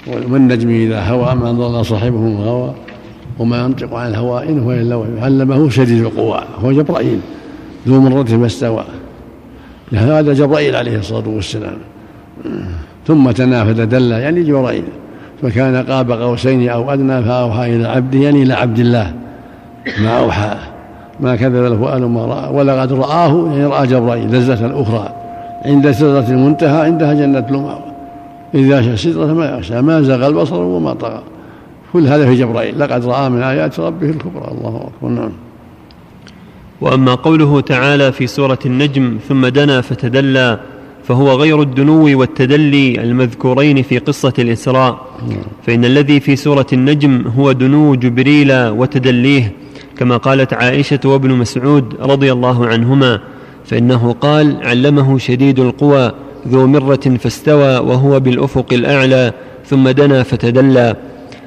والنجم 0.07 0.69
إذا 0.69 1.01
هوى 1.01 1.35
ما 1.35 1.51
ضل 1.51 1.85
صاحبه 1.85 2.37
هوى 2.45 2.73
وما 3.39 3.57
ينطق 3.57 3.93
عن 3.93 4.09
الهوى 4.09 4.49
إن 4.49 4.59
هو 4.59 4.71
إلا 4.71 4.95
وحي. 4.95 5.21
علمه 5.21 5.69
شديد 5.69 6.05
القوى 6.05 6.41
هو 6.63 6.71
جبرائيل 6.71 7.19
ذو 7.87 8.01
مرة 8.01 8.35
ما 8.35 8.45
استوى. 8.45 8.83
هذا 9.93 10.33
جبرائيل 10.33 10.75
عليه 10.75 10.97
الصلاة 10.97 11.27
والسلام. 11.27 11.77
ثم 13.07 13.31
تنافذ 13.31 13.85
دل 13.85 14.11
يعني 14.11 14.43
جبرائيل. 14.43 14.83
فكان 15.41 15.85
قاب 15.85 16.11
قوسين 16.11 16.69
أو 16.69 16.93
أدنى 16.93 17.23
فأوحى 17.23 17.75
إلى 17.75 17.87
عبده 17.87 18.19
يعني 18.19 18.43
إلى 18.43 18.53
عبد 18.53 18.79
الله. 18.79 19.13
ما 20.01 20.09
أوحى 20.09 20.55
ما 21.19 21.35
كذب 21.35 21.65
الفؤاد 21.65 22.01
ما 22.01 22.25
رأى. 22.25 22.53
ولقد 22.53 22.93
رآه 22.93 23.47
يعني 23.51 23.65
رأى 23.65 23.87
جبرائيل 23.87 24.35
لذة 24.35 24.81
أخرى. 24.81 25.13
عند 25.65 25.91
سدرة 25.91 26.29
المنتهى 26.29 26.81
عندها 26.81 27.13
جنة 27.13 27.45
المأوى. 27.49 27.92
إذا 28.55 28.77
يغشى 28.77 28.93
السدرة 28.93 29.33
ما 29.33 29.45
يغشى 29.45 29.81
ما 29.81 30.01
زغ 30.01 30.27
البصر 30.27 30.61
وما 30.61 30.93
طغى. 30.93 31.23
كل 31.93 32.07
هذا 32.07 32.25
في 32.25 32.35
جبرائيل. 32.35 32.79
لقد 32.79 33.05
رأى 33.05 33.29
من 33.29 33.43
آيات 33.43 33.79
ربه 33.79 34.09
الكبرى. 34.09 34.47
الله 34.51 34.89
أكبر. 34.89 35.09
نعم. 35.09 35.31
وأما 36.81 37.15
قوله 37.15 37.61
تعالى 37.61 38.11
في 38.11 38.27
سورة 38.27 38.59
النجم 38.65 39.17
ثم 39.29 39.47
دنا 39.47 39.81
فتدلى 39.81 40.59
فهو 41.03 41.31
غير 41.31 41.61
الدنو 41.61 42.19
والتدلي 42.19 43.03
المذكورين 43.03 43.81
في 43.81 43.97
قصة 43.97 44.33
الإسراء. 44.39 44.99
فإن 45.65 45.85
الذي 45.85 46.19
في 46.19 46.35
سورة 46.35 46.67
النجم 46.73 47.23
هو 47.37 47.51
دنو 47.51 47.95
جبريل 47.95 48.67
وتدليه 48.69 49.51
كما 49.97 50.17
قالت 50.17 50.53
عائشة 50.53 50.99
وابن 51.05 51.29
مسعود 51.29 51.95
رضي 52.01 52.31
الله 52.31 52.67
عنهما 52.67 53.19
فإنه 53.65 54.15
قال 54.21 54.57
علمه 54.63 55.17
شديد 55.17 55.59
القوى 55.59 56.11
ذو 56.47 56.67
مرة 56.67 57.17
فاستوى 57.19 57.77
وهو 57.77 58.19
بالأفق 58.19 58.73
الأعلى 58.73 59.33
ثم 59.65 59.89
دنا 59.89 60.23
فتدلى. 60.23 60.95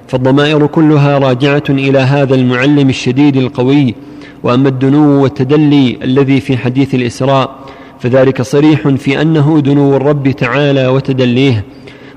فالضمائر 0.08 0.66
كلها 0.66 1.18
راجعة 1.18 1.62
إلى 1.68 1.98
هذا 1.98 2.34
المعلم 2.34 2.88
الشديد 2.88 3.36
القوي. 3.36 3.94
وأما 4.42 4.68
الدنو 4.68 5.22
والتدلي 5.22 5.98
الذي 6.02 6.40
في 6.40 6.56
حديث 6.56 6.94
الإسراء 6.94 7.56
فذلك 8.00 8.42
صريح 8.42 8.88
في 8.88 9.22
أنه 9.22 9.60
دنو 9.60 9.96
الرب 9.96 10.30
تعالى 10.30 10.86
وتدليه. 10.86 11.64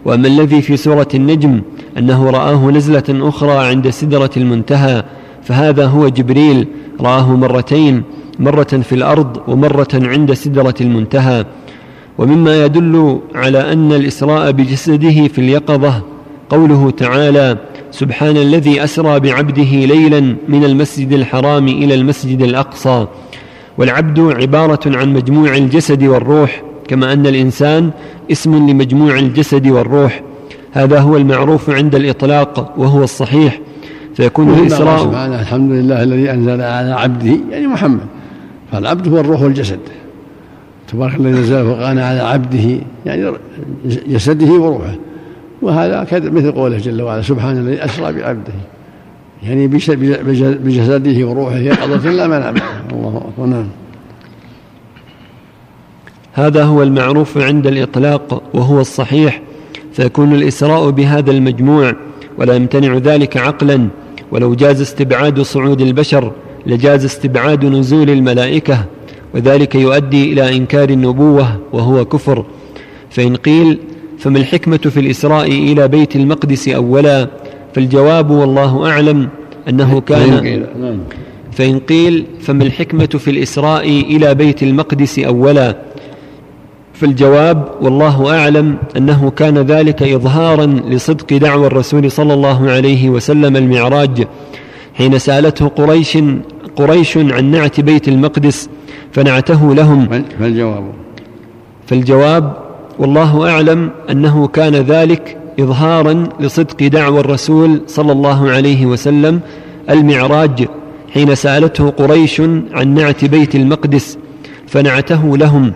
وأما 0.06 0.28
الذي 0.28 0.62
في 0.62 0.78
سورة 0.78 1.08
النجم 1.16 1.62
أنه 1.98 2.30
رآه 2.30 2.72
نزلة 2.72 3.04
أخرى 3.10 3.58
عند 3.68 3.90
سدرة 3.90 4.30
المنتهى 4.38 5.04
فهذا 5.44 5.86
هو 5.86 6.08
جبريل 6.08 6.68
رآه 7.02 7.36
مرتين 7.36 8.04
مرة 8.40 8.64
في 8.64 8.96
الأرض 8.96 9.38
ومرة 9.48 9.88
عند 9.94 10.34
سدرة 10.34 10.76
المنتهى. 10.82 11.46
ومما 12.20 12.66
يدل 12.66 13.20
على 13.36 13.74
أن 13.74 13.94
الإسراء 13.94 14.52
بجسده 14.52 15.28
في 15.28 15.40
اليقظة 15.40 16.02
قوله 16.50 16.92
تعالى 16.92 17.58
سبحان 17.92 18.38
الذي 18.38 18.84
أسرى 18.84 19.20
بعبده 19.20 19.72
ليلا 19.94 20.36
من 20.48 20.64
المسجد 20.64 21.14
الحرام 21.14 21.68
إلى 21.68 21.94
المسجد 21.94 22.42
الأقصى 22.42 23.08
والعبد 23.78 24.20
عبارة 24.20 24.80
عن 24.98 25.14
مجموع 25.14 25.58
الجسد 25.58 26.04
والروح 26.04 26.62
كما 26.88 27.14
أن 27.14 27.28
الإنسان 27.28 27.92
اسم 28.32 28.70
لمجموع 28.70 29.20
الجسد 29.20 29.68
والروح. 29.68 30.24
هذا 30.72 31.00
هو 31.00 31.18
المعروف 31.18 31.70
عند 31.70 31.96
الإطلاق 31.96 32.74
وهو 32.78 33.04
الصحيح. 33.04 33.60
فيكون 34.16 34.54
الإسراء 34.54 35.00
سبحانه 35.00 35.42
الحمد 35.42 35.72
لله 35.72 36.04
الذي 36.04 36.32
أنزل 36.32 36.62
على 36.62 36.92
عبده 36.92 37.38
يعني 37.52 37.68
محمد. 37.68 38.06
فالعبد 38.72 39.08
هو 39.08 39.20
الروح 39.20 39.42
والجسد. 39.42 39.80
تبارك 40.92 41.16
الذي 41.16 41.32
نزل 41.32 41.66
فقال 41.66 42.00
على 42.00 42.20
عبده 42.20 42.80
يعني 43.06 43.32
جسده 43.86 44.52
وروحه. 44.52 44.96
وهذا 45.62 46.08
مثل 46.12 46.52
قوله 46.52 46.78
جل 46.78 47.02
وعلا 47.02 47.22
سبحان 47.22 47.58
الذي 47.58 47.86
أسرى 47.86 48.14
بعبده. 48.14 48.54
يعني 49.44 49.68
بجسده 50.38 51.28
وروحه 51.28 51.58
يقظة 51.58 52.10
لا 52.10 52.28
منام 52.28 52.56
الله 52.92 53.18
أكبر 53.18 53.46
نعم. 53.46 53.68
هذا 56.34 56.64
هو 56.64 56.84
المعروف 56.84 57.38
عند 57.38 57.68
الإطلاق 57.68 58.44
وهو 58.54 58.82
الصحيح 58.82 59.42
فيكون 59.94 60.34
الإسراء 60.34 60.90
بهذا 60.90 61.32
المجموع 61.32 61.94
ولا 62.38 62.54
يمتنع 62.56 62.98
ذلك 62.98 63.38
عقلا. 63.38 63.88
ولو 64.32 64.56
جاز 64.56 64.82
استبعاد 64.82 65.42
صعود 65.42 65.82
البشر 65.82 66.32
لجاز 66.66 67.06
استبعاد 67.06 67.66
نزول 67.66 68.10
الملائكة. 68.10 68.86
وذلك 69.34 69.76
يؤدي 69.76 70.34
إلى 70.34 70.58
إنكار 70.58 70.90
النبوة 70.90 71.60
وهو 71.74 72.06
كفر. 72.06 72.46
فإن 73.10 73.36
قيل 73.36 73.80
فما 74.20 74.40
الحكمة 74.40 74.78
في 74.78 75.00
الإسراء 75.00 75.48
إلى 75.48 75.88
بيت 75.88 76.16
المقدس 76.16 76.68
أولا؟ 76.70 77.28
فالجواب 77.74 78.30
والله 78.32 78.90
أعلم 78.90 79.30
أنه 79.70 80.02
كان 80.02 80.64
نعم. 80.82 81.00
فإن 81.52 81.80
قيل 81.80 82.26
فما 82.42 82.64
الحكمة 82.64 83.06
في 83.06 83.32
الإسراء 83.32 83.90
إلى 83.90 84.36
بيت 84.36 84.64
المقدس 84.64 85.20
أولا؟ 85.20 85.76
فالجواب 86.94 87.68
والله 87.82 88.40
أعلم 88.40 88.78
أنه 88.98 89.30
كان 89.30 89.58
ذلك 89.58 90.04
إظهارا 90.04 90.66
لصدق 90.66 91.38
دعوى 91.38 91.68
الرسول 91.68 92.12
صلى 92.12 92.34
الله 92.34 92.70
عليه 92.72 93.10
وسلم 93.10 93.56
المعراج 93.58 94.28
حين 94.94 95.20
سألته 95.20 95.68
قريش 95.68 96.18
قريش 96.80 97.18
عن 97.18 97.52
نعت 97.52 97.80
بيت 97.80 98.08
المقدس 98.08 98.70
فنعته 99.12 99.76
لهم. 99.76 100.24
فالجواب. 100.40 100.84
فالجواب 101.88 102.54
والله 103.00 103.50
أعلم 103.50 103.90
أنه 104.10 104.48
كان 104.48 104.76
ذلك 104.76 105.38
اظهارا 105.60 106.30
لصدق 106.40 106.88
دعوى 106.88 107.20
الرسول 107.20 107.82
صلى 107.88 108.12
الله 108.12 108.50
عليه 108.52 108.86
وسلم 108.86 109.40
المعراج 109.90 110.68
حين 111.14 111.36
سألته 111.36 111.90
قريش 111.90 112.42
عن 112.72 112.94
نعت 112.94 113.26
بيت 113.26 113.56
المقدس 113.56 114.18
فنعته 114.68 115.38
لهم 115.38 115.74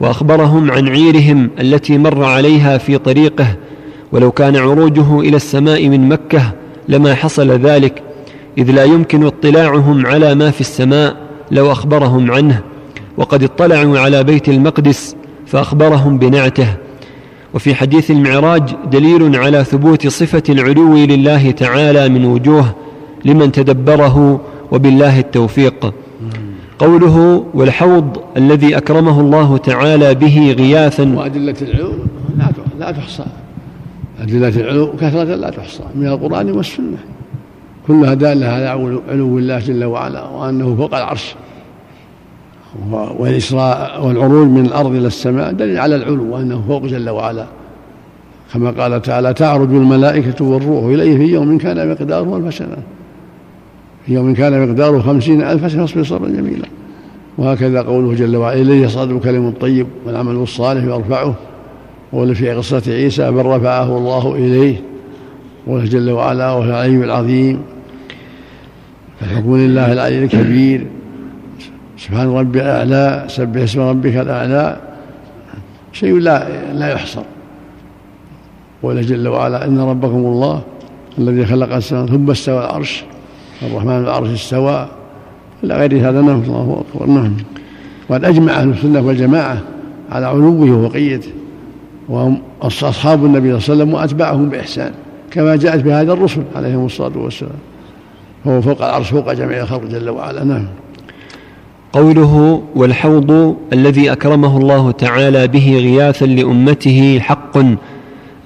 وأخبرهم 0.00 0.70
عن 0.70 0.88
عيرهم 0.88 1.50
التي 1.60 1.98
مر 1.98 2.24
عليها 2.24 2.78
في 2.78 2.98
طريقه 2.98 3.46
ولو 4.12 4.30
كان 4.30 4.56
عروجه 4.56 5.20
إلى 5.20 5.36
السماء 5.36 5.88
من 5.88 6.08
مكة 6.08 6.52
لما 6.88 7.14
حصل 7.14 7.50
ذلك. 7.50 8.02
إذ 8.58 8.70
لا 8.70 8.84
يمكن 8.84 9.26
اطلاعهم 9.26 10.06
على 10.06 10.34
ما 10.34 10.50
في 10.50 10.60
السماء 10.60 11.16
لو 11.50 11.72
أخبرهم 11.72 12.30
عنه 12.30 12.60
وقد 13.16 13.42
اطلعوا 13.42 13.98
على 13.98 14.24
بيت 14.24 14.48
المقدس 14.48 15.16
فأخبرهم 15.46 16.18
بنعته. 16.18 16.68
وفي 17.54 17.74
حديث 17.74 18.10
المعراج 18.10 18.62
دليل 18.92 19.36
على 19.36 19.64
ثبوت 19.64 20.06
صفة 20.06 20.42
العلو 20.48 20.94
لله 20.96 21.50
تعالى 21.50 22.08
من 22.08 22.24
وجوه 22.24 22.74
لمن 23.24 23.52
تدبره 23.52 24.40
وبالله 24.72 25.20
التوفيق. 25.20 25.94
قوله 26.78 27.46
والحوض 27.54 28.18
الذي 28.36 28.76
أكرمه 28.76 29.20
الله 29.20 29.56
تعالى 29.56 30.14
به 30.14 30.54
غياثا. 30.58 31.14
وأدلة 31.16 31.56
العلو 31.62 31.92
لا 32.78 32.90
تحصى. 32.90 33.24
أدلة 34.20 34.48
العلو 34.48 34.92
كثرة 34.92 35.34
لا 35.34 35.50
تحصى 35.50 35.82
من 35.94 36.06
القرآن 36.06 36.50
والسنة. 36.50 36.98
كلها 37.88 38.14
دالة 38.14 38.48
على 38.48 38.66
علو 39.08 39.38
الله 39.38 39.58
جل 39.58 39.84
وعلا 39.84 40.22
وأنه 40.24 40.76
فوق 40.76 40.94
العرش. 40.94 41.34
والإسراء 43.18 44.06
والعروج 44.06 44.48
من 44.48 44.66
الأرض 44.66 44.94
إلى 44.94 45.06
السماء 45.06 45.52
دليل 45.52 45.78
على 45.78 45.96
العلو 45.96 46.34
وأنه 46.34 46.62
فوق 46.68 46.82
جل 46.82 47.10
وعلا. 47.10 47.46
كما 48.54 48.70
قال 48.70 49.02
تعالى 49.02 49.34
تعرج 49.34 49.70
الملائكة 49.70 50.44
والروح 50.44 50.84
إليه 50.84 51.16
في 51.16 51.24
يوم 51.24 51.58
كان 51.58 51.90
مقداره 51.90 52.36
ألف 52.36 52.54
سنة. 52.54 52.76
في 54.06 54.14
يوم 54.14 54.34
كان 54.34 54.68
مقداره 54.68 54.98
خمسين 54.98 55.42
ألف 55.42 55.72
سنة 55.72 55.86
فاصبر 55.86 56.04
صبرا 56.04 56.28
جميلا. 56.28 56.66
وهكذا 57.38 57.82
قوله 57.82 58.14
جل 58.14 58.36
وعلا 58.36 58.60
إليه 58.60 58.84
يصعد 58.84 59.10
الكلم 59.10 59.48
الطيب 59.48 59.86
والعمل 60.06 60.34
الصالح 60.34 60.84
يرفعه. 60.84 61.34
ولا 62.12 62.34
في 62.34 62.50
قصة 62.50 62.82
عيسى 62.86 63.30
بل 63.30 63.46
رفعه 63.46 63.98
الله 63.98 64.34
إليه. 64.34 64.80
جل 65.68 66.10
وعلا 66.10 66.52
وهو 66.52 66.64
العلي 66.64 67.04
العظيم. 67.04 67.60
فالحكم 69.20 69.56
لله 69.56 69.92
العلي 69.92 70.24
الكبير. 70.24 70.86
سبحان 71.98 72.28
ربي 72.28 72.62
الأعلى 72.62 73.24
سبح 73.28 73.62
اسم 73.62 73.80
ربك 73.80 74.16
الأعلى. 74.16 74.76
شيء 75.92 76.18
لا 76.18 76.48
لا 76.72 76.88
يحصر. 76.88 77.22
ولا 78.82 79.02
جل 79.02 79.28
وعلا 79.28 79.64
إن 79.66 79.78
ربكم 79.78 80.16
الله 80.16 80.62
الذي 81.18 81.46
خلق 81.46 81.74
السماء 81.74 82.06
ثم 82.06 82.30
استوى 82.30 82.58
العرش. 82.58 83.04
الرحمن 83.62 83.98
العرش 83.98 84.28
استوى. 84.28 84.88
إلى 85.64 85.74
غير 85.74 86.08
هذا 86.08 86.20
نعم. 86.20 86.42
الله 86.42 86.84
أكبر. 86.94 87.06
نعم. 87.06 87.36
وقد 88.08 88.24
أجمع 88.24 88.52
أهل 88.52 88.70
السنة 88.70 89.00
والجماعة 89.00 89.58
على 90.12 90.26
علوه 90.26 90.70
وفقيته 90.70 91.30
وهم 92.08 92.38
أصحاب 92.62 93.24
النبي 93.24 93.60
صلى 93.60 93.72
الله 93.72 93.82
عليه 93.82 93.82
وسلم 93.82 93.94
وأتباعهم 93.94 94.48
بإحسان. 94.48 94.92
كما 95.30 95.56
جاءت 95.56 95.82
بهذا 95.82 96.12
الرسل 96.12 96.42
عليهم 96.56 96.86
الصلاة 96.86 97.18
والسلام. 97.18 97.58
فهو 98.46 98.62
فوق 98.62 98.82
العرش 98.82 99.10
فوق 99.10 99.32
جميع 99.32 99.62
الخلق 99.62 99.84
جل 99.84 100.10
وعلا. 100.10 100.44
نعم. 100.44 100.66
قوله 101.92 102.62
والحوض 102.74 103.56
الذي 103.72 104.12
أكرمه 104.12 104.58
الله 104.58 104.90
تعالى 104.90 105.48
به 105.48 105.76
غياثا 105.76 106.24
لأمته 106.24 107.18
حق. 107.18 107.58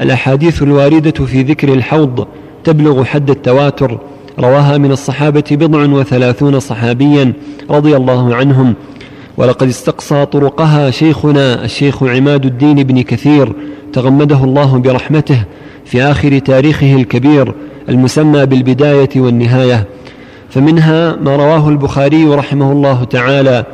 الأحاديث 0.01 0.63
الواردة 0.63 1.25
في 1.25 1.43
ذكر 1.43 1.73
الحوض 1.73 2.27
تبلغ 2.65 3.05
حد 3.05 3.31
التواتر. 3.31 3.99
رواها 4.39 4.79
من 4.79 4.93
الصحابة 4.93 5.45
بضع 5.51 5.85
وثلاثون 5.85 6.61
صحابيا 6.61 7.33
رضي 7.71 7.97
الله 7.97 8.35
عنهم. 8.35 8.75
ولقد 9.37 9.69
استقصى 9.69 10.27
طرقها 10.27 10.91
شيخنا 10.91 11.65
الشيخ 11.65 12.03
عماد 12.03 12.47
الدين 12.47 12.83
بن 12.83 13.03
كثير 13.03 13.53
تغمده 13.93 14.45
الله 14.45 14.79
برحمته 14.79 15.45
في 15.85 16.03
آخر 16.03 16.39
تاريخه 16.39 16.95
الكبير. 16.95 17.55
المسمى 17.91 18.47
بالبداية 18.47 19.09
والنهاية. 19.17 19.87
فمنها 20.51 21.17
ما 21.17 21.37
رواه 21.37 21.69
البخاري 21.69 22.25
رحمه 22.25 22.73
الله 22.73 23.05
تعالى 23.05 23.65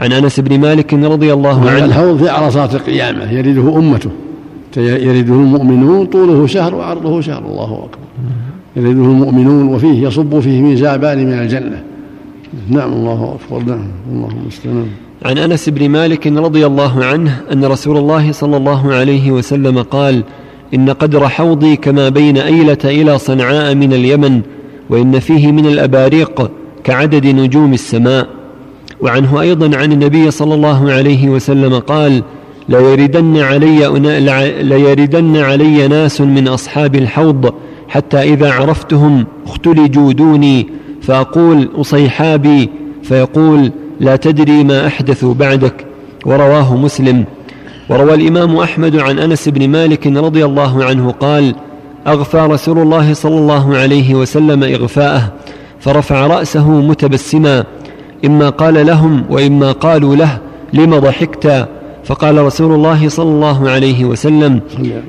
عن 0.00 0.12
أنس 0.12 0.40
بن 0.40 0.60
مالك 0.60 0.94
رضي 0.94 1.32
الله 1.32 1.70
عنه. 1.70 1.84
الحوض 1.84 2.18
في 2.18 2.28
عرصات 2.28 2.74
القيامة 2.74 3.32
يرده 3.32 3.78
أمته 3.78 4.10
يرده 4.76 5.34
المؤمنون 5.34 6.06
طوله 6.06 6.46
شهر 6.46 6.74
وعرضه 6.74 7.20
شهر 7.20 7.44
الله 7.44 7.64
أكبر. 7.84 7.98
يرده 8.76 8.90
المؤمنون 8.90 9.74
وفيه 9.74 10.06
يصب 10.06 10.40
فيه 10.40 10.60
من 10.60 10.76
زعبان 10.76 11.26
من 11.26 11.32
الجنة. 11.32 11.82
نعم 12.68 12.92
الله 12.92 13.36
أكبر 13.40 13.62
نعم 13.62 13.88
اللهم 14.12 14.46
استنام 14.48 14.86
عن 15.24 15.38
أنس 15.38 15.68
بن 15.68 15.88
مالك 15.88 16.26
رضي 16.26 16.66
الله 16.66 17.04
عنه 17.04 17.40
أن 17.52 17.64
رسول 17.64 17.96
الله 17.96 18.32
صلى 18.32 18.56
الله 18.56 18.94
عليه 18.94 19.32
وسلم 19.32 19.82
قال 19.82 20.24
إن 20.74 20.90
قدر 20.90 21.28
حوضي 21.28 21.76
كما 21.76 22.08
بين 22.08 22.38
أيلة 22.38 22.78
إلى 22.84 23.18
صنعاء 23.18 23.74
من 23.74 23.92
اليمن 23.92 24.40
وإن 24.90 25.18
فيه 25.18 25.52
من 25.52 25.66
الأباريق 25.66 26.50
كعدد 26.84 27.26
نجوم 27.26 27.72
السماء. 27.72 28.26
وعنه 29.00 29.40
أيضا 29.40 29.76
عن 29.76 29.92
النبي 29.92 30.30
صلى 30.30 30.54
الله 30.54 30.92
عليه 30.92 31.28
وسلم 31.28 31.78
قال 31.78 32.22
ليردن 32.68 33.36
علي 33.36 33.88
ليردن 34.62 35.36
علي 35.36 35.88
ناس 35.88 36.20
من 36.20 36.48
أصحاب 36.48 36.94
الحوض 36.94 37.52
حتى 37.88 38.22
إذا 38.22 38.52
عرفتهم 38.52 39.26
اختلجوا 39.46 40.12
دوني 40.12 40.66
فأقول 41.02 41.68
أصيحابي 41.76 42.68
فيقول 43.02 43.72
لا 44.00 44.16
تدري 44.16 44.64
ما 44.64 44.86
احدثوا 44.86 45.34
بعدك 45.34 45.86
ورواه 46.26 46.76
مسلم. 46.76 47.24
وروى 47.92 48.14
الإمام 48.14 48.56
أحمد 48.56 48.96
عن 48.96 49.18
أنس 49.18 49.48
بن 49.48 49.68
مالك 49.68 50.06
رضي 50.06 50.44
الله 50.44 50.84
عنه 50.84 51.10
قال 51.10 51.54
أغفى 52.06 52.38
رسول 52.38 52.78
الله 52.78 53.14
صلى 53.14 53.38
الله 53.38 53.76
عليه 53.76 54.14
وسلم 54.14 54.62
إغفاءه 54.62 55.32
فرفع 55.80 56.26
رأسه 56.26 56.70
متبسما 56.70 57.64
إما 58.24 58.48
قال 58.48 58.86
لهم 58.86 59.24
وإما 59.30 59.72
قالوا 59.72 60.16
له 60.16 60.38
لم 60.72 60.98
ضحكت؟ 60.98 61.68
فقال 62.04 62.44
رسول 62.44 62.74
الله 62.74 63.08
صلى 63.08 63.30
الله 63.30 63.70
عليه 63.70 64.04
وسلم 64.04 64.60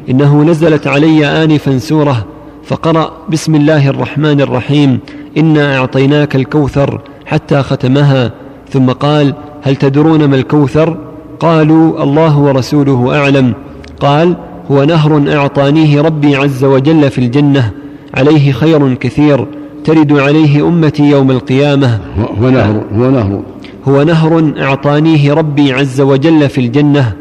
إنه 0.09 0.43
نزلت 0.43 0.87
علي 0.87 1.43
انفا 1.43 1.77
سورة 1.77 2.25
فقرأ 2.63 3.11
بسم 3.29 3.55
الله 3.55 3.89
الرحمن 3.89 4.41
الرحيم 4.41 4.99
إنا 5.37 5.77
أعطيناك 5.77 6.35
الكوثر 6.35 7.01
حتى 7.25 7.63
ختمها 7.63 8.31
ثم 8.69 8.91
قال 8.91 9.33
هل 9.61 9.75
تدرون 9.75 10.25
ما 10.25 10.35
الكوثر؟ 10.35 11.12
قالوا 11.39 12.03
الله 12.03 12.39
ورسوله 12.39 13.19
أعلم. 13.19 13.53
قال 13.99 14.35
هو 14.71 14.83
نهر 14.83 15.35
أعطانيه 15.35 16.01
ربي 16.01 16.35
عز 16.35 16.63
وجل 16.63 17.09
في 17.09 17.17
الجنة 17.17 17.71
عليه 18.13 18.51
خير 18.51 18.93
كثير 18.93 19.47
ترد 19.83 20.19
عليه 20.19 20.67
أمتي 20.67 21.03
يوم 21.03 21.31
القيامة. 21.31 21.99
هو 22.41 22.49
نهر 22.49 22.83
هو 22.97 23.09
نهر. 23.09 23.41
هو 23.87 24.03
نهر 24.03 24.53
أعطانيه 24.57 25.33
ربي 25.33 25.73
عز 25.73 26.01
وجل 26.01 26.49
في 26.49 26.61
الجنة 26.61 27.13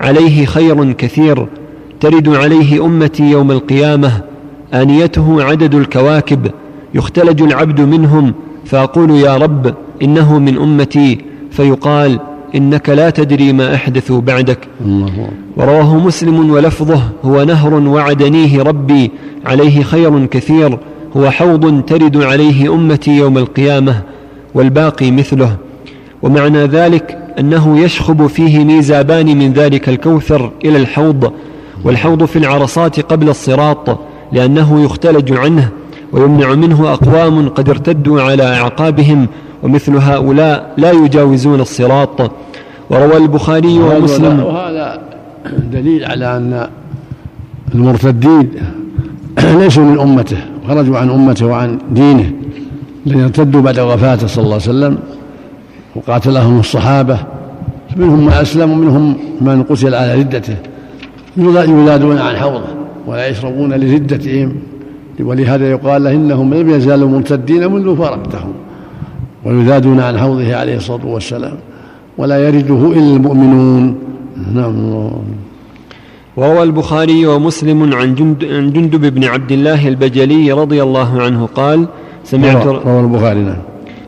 عليه 0.00 0.46
خير 0.46 0.92
كثير 0.92 1.46
ترد 2.00 2.28
عليه 2.28 2.84
أمتي 2.84 3.30
يوم 3.30 3.50
القيامة. 3.50 4.12
آنيته 4.74 5.42
عدد 5.42 5.74
الكواكب 5.74 6.50
يختلج 6.94 7.42
العبد 7.42 7.80
منهم 7.80 8.34
فأقول 8.64 9.10
يا 9.10 9.36
رب 9.36 9.74
إنه 10.02 10.38
من 10.38 10.58
أمتي 10.58 11.18
فيقال 11.50 12.20
إنك 12.54 12.88
لا 12.88 13.10
تدري 13.10 13.52
ما 13.52 13.74
احدثوا 13.74 14.20
بعدك. 14.20 14.58
ورواه 15.56 15.96
مسلم 15.96 16.50
ولفظه 16.50 17.02
هو 17.24 17.44
نهر 17.44 17.74
وعدنيه 17.74 18.62
ربي 18.62 19.10
عليه 19.46 19.82
خير 19.82 20.26
كثير 20.26 20.78
هو 21.16 21.30
حوض 21.30 21.82
ترد 21.84 22.16
عليه 22.16 22.74
أمتي 22.74 23.10
يوم 23.10 23.38
القيامة 23.38 24.02
والباقي 24.54 25.10
مثله. 25.10 25.56
ومعنى 26.22 26.64
ذلك 26.64 27.18
أنه 27.38 27.80
يشخب 27.80 28.26
فيه 28.26 28.64
ميزابان 28.64 29.38
من 29.38 29.52
ذلك 29.52 29.88
الكوثر 29.88 30.50
إلى 30.64 30.78
الحوض 30.78 31.32
والحوض 31.84 32.24
في 32.24 32.38
العرصات 32.38 33.00
قبل 33.00 33.28
الصراط 33.28 33.98
لأنه 34.32 34.84
يختلج 34.84 35.32
عنه 35.32 35.68
ويمنع 36.12 36.54
منه 36.54 36.92
أقوام 36.92 37.48
قد 37.48 37.68
ارتدوا 37.68 38.22
على 38.22 38.42
أعقابهم 38.42 39.26
ومثل 39.62 39.96
هؤلاء 39.96 40.74
لا 40.76 40.90
يجاوزون 40.90 41.60
الصراط. 41.60 42.30
وروى 42.90 43.16
البخاري 43.16 43.78
ومسلم. 43.78 44.40
وهذا 44.40 45.00
دليل 45.72 46.04
على 46.04 46.36
أن 46.36 46.68
المرتدين 47.74 48.50
ليسوا 49.58 49.84
من 49.84 50.00
أمته 50.00 50.36
خرجوا 50.68 50.98
عن 50.98 51.10
أمته 51.10 51.46
وعن 51.46 51.78
دينه 51.90 52.32
الذين 53.06 53.22
ارتدوا 53.22 53.60
بعد 53.60 53.78
وفاته 53.78 54.26
صلى 54.26 54.44
الله 54.44 54.54
عليه 54.54 54.64
وسلم 54.64 54.98
وقاتلهم 55.96 56.60
الصحابة. 56.60 57.18
منهم 57.96 58.26
من 58.26 58.32
أسلم 58.32 58.70
ومنهم 58.70 59.16
من 59.40 59.62
قتل 59.62 59.94
على 59.94 60.14
ردته. 60.14 60.56
يولادون 61.36 62.18
عن 62.18 62.36
حوضه 62.36 62.70
ولا 63.06 63.26
يشربون 63.28 63.72
لردتهم 63.72 64.56
ولهذا 65.20 65.70
يقال 65.70 66.06
إنهم 66.06 66.54
لم 66.54 66.70
يزالوا 66.70 67.08
مرتدين 67.08 67.72
منذ 67.72 67.96
فارقتهم. 67.96 68.52
ويذادون 69.44 70.00
عن 70.00 70.18
حوضه 70.18 70.56
عليه 70.56 70.76
الصلاة 70.76 71.06
والسلام 71.06 71.56
ولا 72.18 72.38
يرده 72.48 72.82
إلا 72.98 73.16
المؤمنون. 73.16 73.94
نعم. 74.54 75.10
وروى 76.36 76.62
البخاري 76.62 77.26
ومسلم 77.26 77.94
عن, 77.94 78.14
جند 78.14 78.44
عن 78.44 78.72
جندب 78.72 79.14
بن 79.14 79.24
عبد 79.24 79.52
الله 79.52 79.88
البجلي 79.88 80.52
رضي 80.52 80.82
الله 80.82 81.22
عنه 81.22 81.46
قال 81.46 81.88
سمعت 82.24 82.66
روى 82.66 83.00
البخاري 83.00 83.40
نعم. 83.40 83.62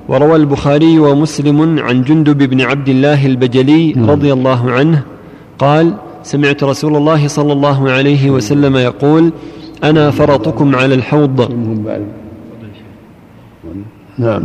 وروى 0.09 0.37
البخاري 0.37 0.99
ومسلم 0.99 1.79
عن 1.79 2.03
جندب 2.03 2.41
بن 2.43 2.61
عبد 2.61 2.89
الله 2.89 3.27
البجلي 3.27 3.93
نعم. 3.93 4.11
رضي 4.11 4.33
الله 4.33 4.71
عنه 4.71 5.03
قال 5.59 5.95
سمعت 6.23 6.65
رسول 6.65 6.97
الله 6.97 7.29
صلى 7.29 7.53
الله 7.53 7.91
عليه 7.91 8.31
وسلم 8.31 8.77
يقول 8.77 9.33
أنا 9.85 10.11
فرطكم 10.11 10.77
على 10.77 10.95
الحوض. 10.95 11.39
نعم. 14.19 14.43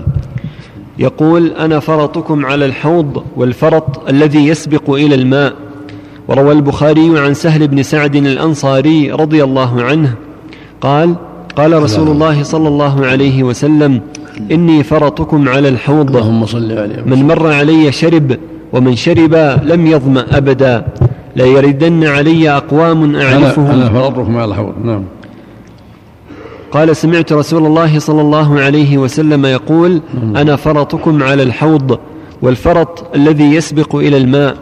يقول 0.99 1.47
أنا 1.47 1.79
فرطكم 1.79 2.45
على 2.45 2.65
الحوض 2.65 3.23
والفرط 3.35 4.09
الذي 4.09 4.47
يسبق 4.47 4.89
إلى 4.89 5.15
الماء. 5.15 5.53
وروى 6.27 6.51
البخاري 6.51 7.19
عن 7.19 7.33
سهل 7.33 7.67
بن 7.67 7.83
سعد 7.83 8.15
الأنصاري 8.15 9.11
رضي 9.11 9.43
الله 9.43 9.81
عنه. 9.81 10.13
قال 10.81 11.15
قال 11.55 11.83
رسول 11.83 12.07
الله 12.07 12.43
صلى 12.43 12.67
الله 12.67 13.05
عليه 13.05 13.43
وسلم 13.43 14.01
إني 14.51 14.83
فرطكم 14.83 15.49
على 15.49 15.69
الحوض. 15.69 16.15
اللهم 16.15 16.45
صل 16.45 16.71
عليه 16.71 17.01
من 17.05 17.27
مر 17.27 17.51
علي 17.51 17.91
شرب 17.91 18.37
ومن 18.73 18.95
شرب 18.95 19.35
لم 19.63 19.87
يظما 19.87 20.37
أبدا. 20.37 20.85
لا 21.35 21.45
يردن 21.45 22.03
علي 22.03 22.49
أقوام 22.49 23.15
أعرفهم. 23.15 23.65
أنا, 23.65 23.73
أنا 23.73 23.89
فرطكم 23.89 24.37
على 24.37 24.51
الحوض. 24.51 24.73
نعم. 24.83 25.03
قال 26.71 26.95
سمعت 26.95 27.33
رسول 27.33 27.65
الله 27.65 27.99
صلى 27.99 28.21
الله 28.21 28.59
عليه 28.59 28.97
وسلم 28.97 29.45
يقول 29.45 30.01
أنا 30.35 30.55
فرطكم 30.55 31.23
على 31.23 31.43
الحوض 31.43 31.99
والفرط 32.41 33.15
الذي 33.15 33.43
يسبق 33.43 33.95
إلى 33.95 34.17
الماء. 34.17 34.55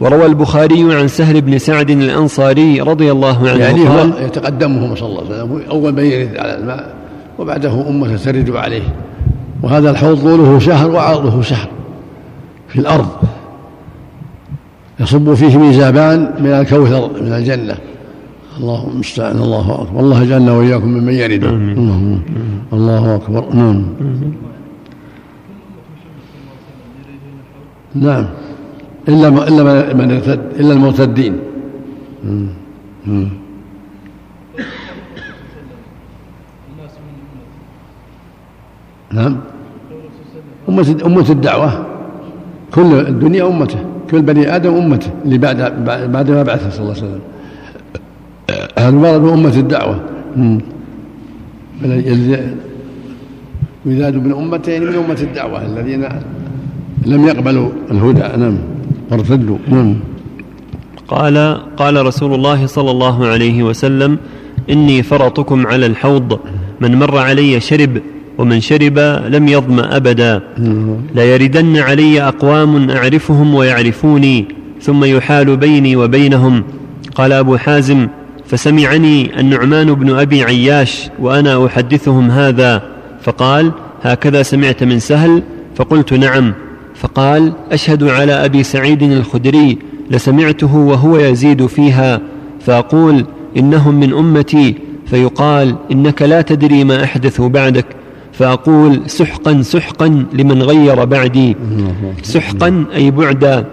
وروى 0.00 0.26
البخاري 0.26 0.94
عن 0.94 1.08
سهل 1.08 1.40
بن 1.40 1.58
سعد 1.58 1.90
الأنصاري 1.90 2.80
رضي 2.80 3.12
الله 3.12 3.38
عنه 3.38 3.60
يعني 3.60 3.84
قال 3.84 4.12
يتقدمه 4.22 4.94
صلى 4.94 5.08
الله 5.08 5.24
عليه 5.24 5.42
وسلم 5.42 5.62
أول 5.70 5.92
من 5.92 6.04
يرد 6.04 6.36
على 6.36 6.58
الماء 6.58 6.94
وبعده 7.38 7.88
أمة 7.88 8.16
ترد 8.16 8.50
عليه. 8.56 8.82
وهذا 9.62 9.90
الحوض 9.90 10.20
طوله 10.20 10.58
شهر 10.58 10.90
وعرضه 10.90 11.42
شهر 11.42 11.68
في 12.68 12.78
الأرض. 12.78 13.08
يصب 15.00 15.34
فيه 15.34 15.56
ميزابان 15.56 16.34
من 16.40 16.50
الكوثر 16.50 17.10
من 17.22 17.32
الجنة. 17.32 17.76
الله 18.56 18.88
المستعان 18.92 19.36
الله 19.36 19.82
أكبر. 19.82 20.00
الله 20.00 20.24
جعلنا 20.24 20.52
وإياكم 20.52 20.88
ممن 20.88 21.12
يرد 21.12 21.44
الله, 21.44 22.18
الله 22.72 23.14
أكبر. 23.14 23.54
نعم 23.54 23.82
نعم. 27.94 28.26
إلا 29.08 29.28
إلا 29.28 29.94
من 29.94 30.10
ارتد 30.10 30.40
إلا 30.60 30.72
المرتدين. 30.72 31.34
نعم. 39.12 39.36
أمة 40.68 40.96
أمة 41.06 41.30
الدعوة. 41.30 41.86
كل 42.74 42.90
الدنيا 42.94 43.48
أمته. 43.48 43.78
كل 44.10 44.22
بني 44.22 44.56
آدم 44.56 44.74
أمته. 44.74 45.10
اللي 45.24 45.38
بعد 45.38 45.84
بعد 46.12 46.30
ما 46.30 46.42
بعثه 46.42 46.70
صلى 46.70 46.80
الله 46.80 46.96
عليه 46.96 47.04
وسلم. 47.06 47.20
المرض 48.88 49.20
من 49.20 49.32
أمة 49.32 49.56
الدعوة. 49.56 50.00
يزاد 53.86 54.14
من 54.14 54.32
أمتين 54.32 54.82
من 54.82 54.94
أمة 54.94 55.20
الدعوة 55.22 55.66
الذين 55.66 56.08
لم 57.06 57.26
يقبلوا 57.26 57.68
الهدى. 57.90 58.26
نعم. 58.42 58.58
وارتدوا 59.10 59.58
نعم. 59.68 59.94
قال 61.08 61.36
قال 61.76 62.06
رسول 62.06 62.34
الله 62.34 62.66
صلى 62.66 62.90
الله 62.90 63.26
عليه 63.26 63.62
وسلم 63.62 64.18
إني 64.70 65.02
فرطكم 65.02 65.66
على 65.66 65.86
الحوض. 65.86 66.38
من 66.80 66.96
مر 66.98 67.18
علي 67.18 67.60
شرب 67.60 68.02
ومن 68.38 68.60
شرب 68.60 68.98
لم 69.28 69.48
يظم 69.48 69.80
أبدا. 69.80 70.42
لا 71.14 71.24
يردن 71.24 71.76
علي 71.76 72.22
أقوام 72.22 72.90
أعرفهم 72.90 73.54
ويعرفوني 73.54 74.44
ثم 74.82 75.04
يحال 75.04 75.56
بيني 75.56 75.96
وبينهم. 75.96 76.62
قال 77.14 77.32
أبو 77.32 77.56
حازم 77.56 78.08
فسمعني 78.48 79.40
النعمان 79.40 79.94
بن 79.94 80.10
أبي 80.10 80.44
عياش 80.44 81.10
وأنا 81.18 81.66
أحدثهم 81.66 82.30
هذا. 82.30 82.82
فقال 83.22 83.72
هكذا 84.02 84.42
سمعت 84.42 84.84
من 84.84 84.98
سهل. 84.98 85.42
فقلت 85.76 86.12
نعم. 86.12 86.54
فقال 86.94 87.52
أشهد 87.72 88.04
على 88.04 88.32
أبي 88.32 88.62
سعيد 88.62 89.02
الخدري 89.02 89.78
لسمعته 90.10 90.76
وهو 90.76 91.18
يزيد 91.18 91.66
فيها. 91.66 92.20
فأقول 92.60 93.24
إنهم 93.56 93.94
من 93.94 94.12
أمتي. 94.12 94.74
فيقال 95.06 95.76
إنك 95.92 96.22
لا 96.22 96.40
تدري 96.42 96.84
ما 96.84 97.04
احدثوا 97.04 97.48
بعدك. 97.48 97.86
فأقول 98.32 99.00
سحقا 99.06 99.62
سحقا 99.62 100.26
لمن 100.32 100.62
غير 100.62 101.04
بعدي. 101.04 101.56
سحقا 102.22 102.84
أي 102.94 103.10
بعدا. 103.10 103.64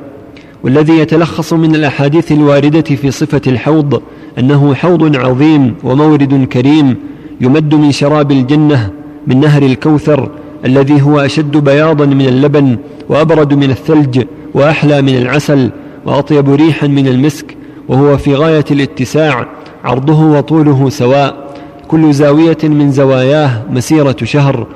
والذي 0.63 0.97
يتلخص 0.97 1.53
من 1.53 1.75
الأحاديث 1.75 2.31
الواردة 2.31 2.95
في 2.95 3.12
صفة 3.12 3.41
الحوض. 3.47 4.01
أنه 4.39 4.74
حوض 4.74 5.17
عظيم 5.17 5.76
ومورد 5.84 6.48
كريم 6.54 6.96
يمد 7.41 7.76
من 7.76 7.91
شراب 7.91 8.32
الجنة 8.32 8.89
من 9.28 9.39
نهر 9.39 9.63
الكوثر 9.63 10.30
الذي 10.65 11.02
هو 11.02 11.19
أشد 11.19 11.58
بياضا 11.58 12.06
من 12.06 12.28
اللبن 12.28 12.78
وأبرد 13.10 13.54
من 13.54 13.69
الثلج 13.69 14.26
وأحلى 14.54 15.02
من 15.02 15.17
العسل 15.17 15.69
وأطيب 16.06 16.50
ريحا 16.50 16.88
من 16.88 17.08
المسك 17.08 17.58
وهو 17.88 18.17
في 18.17 18.36
غاية 18.36 18.65
الاتساع 18.72 19.48
عرضه 19.84 20.26
وطوله 20.26 20.89
سواء 20.89 21.56
كل 21.88 22.13
زاوية 22.13 22.58
من 22.63 22.91
زواياه 22.91 23.62
مسيرة 23.69 24.15
شهر 24.24 24.67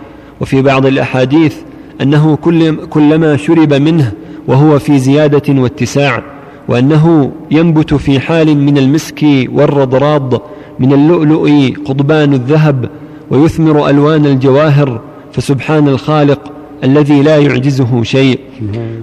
وفي 0.42 0.62
بعض 0.62 0.86
الأحاديث 0.86 1.56
أنه 2.02 2.36
كل 2.36 2.76
كلما 2.86 3.38
شرب 3.38 3.74
منه 3.74 4.12
وهو 4.48 4.80
في 4.80 5.00
زيادة 5.00 5.62
واتساع 5.62 6.24
وأنه 6.68 7.32
ينبت 7.52 7.94
في 7.94 8.20
حال 8.20 8.58
من 8.58 8.78
المسك 8.78 9.26
والرضراض 9.54 10.42
من 10.80 10.94
اللؤلؤ 10.94 11.50
قضبان 11.86 12.34
الذهب 12.34 12.90
ويثمر 13.32 13.90
ألوان 13.90 14.26
الجواهر 14.26 15.02
فسبحان 15.32 15.88
الخالق 15.88 16.40
الذي 16.84 17.22
لا 17.22 17.38
يعجزه 17.38 18.04
شيء. 18.04 18.40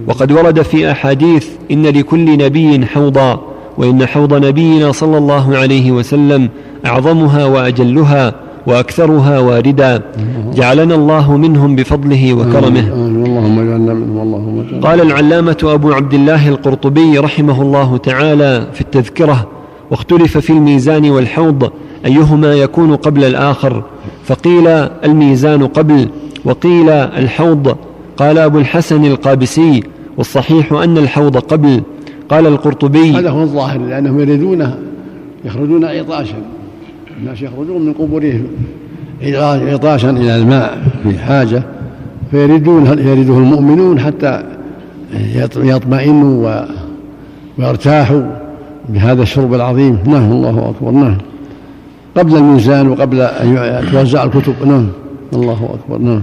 وقد 0.07 0.31
ورد 0.31 0.61
في 0.61 0.91
أحاديث 0.91 1.47
إن 1.71 1.83
لكل 1.85 2.37
نبي 2.37 2.85
حوضا 2.85 3.41
وإن 3.77 4.05
حوض 4.05 4.33
نبينا 4.45 4.91
صلى 4.91 5.17
الله 5.17 5.57
عليه 5.57 5.91
وسلم 5.91 6.49
أعظمها 6.85 7.45
وأجلها 7.45 8.33
وأكثرها 8.67 9.39
واردا. 9.39 10.01
جعلنا 10.53 10.95
الله 10.95 11.37
منهم 11.37 11.75
بفضله 11.75 12.33
وكرمه. 12.33 12.79
اللهم 12.79 13.59
اللهم 14.25 14.81
قال 14.81 15.01
العلامة 15.01 15.57
أبو 15.63 15.93
عبد 15.93 16.13
الله 16.13 16.49
القرطبي 16.49 17.17
رحمه 17.17 17.61
الله 17.61 17.97
تعالى 17.97 18.67
في 18.73 18.81
التذكرة 18.81 19.47
واختلف 19.91 20.37
في 20.37 20.49
الميزان 20.49 21.09
والحوض 21.09 21.71
أيهما 22.05 22.53
يكون 22.53 22.95
قبل 22.95 23.23
الآخر؟ 23.23 23.83
فقيل 24.23 24.67
الميزان 25.03 25.67
قبل 25.67 26.09
وقيل 26.45 26.89
الحوض. 26.89 27.75
قال 28.17 28.37
أبو 28.37 28.59
الحسن 28.59 29.05
القابسي 29.05 29.83
والصحيح 30.17 30.73
أن 30.73 30.97
الحوض 30.97 31.37
قبل. 31.37 31.81
قال 32.29 32.47
القرطبي 32.47 33.11
هذا 33.11 33.29
هو 33.29 33.41
الظاهر 33.41 33.79
لأنهم 33.79 34.19
يريدون 34.19 34.75
يخرجون 35.45 35.85
عطاشا. 35.85 36.37
الناس 37.19 37.41
يخرجون 37.41 37.85
من 37.85 37.93
قبورهم 37.93 38.47
عطاشا 39.71 40.09
إلى 40.09 40.35
الماء 40.35 40.83
في 41.03 41.19
حاجة. 41.19 41.63
فيريدون 42.35 42.85
يريده 42.85 43.37
المؤمنون 43.37 43.99
حتى 43.99 44.43
يطمئنوا 45.55 46.65
ويرتاحوا 47.57 48.21
بهذا 48.89 49.21
الشرب 49.21 49.53
العظيم؟ 49.53 49.99
نعم 50.05 50.31
الله 50.31 50.69
أكبر 50.69 50.91
نعم. 50.91 51.17
قبل 52.17 52.35
الميزان 52.35 52.87
وقبل 52.87 53.21
أن 53.21 53.83
توزع 53.91 54.23
الكتب 54.23 54.53
نعم 54.65 54.87
الله 55.33 55.69
أكبر 55.73 55.97
نعم. 55.97 56.21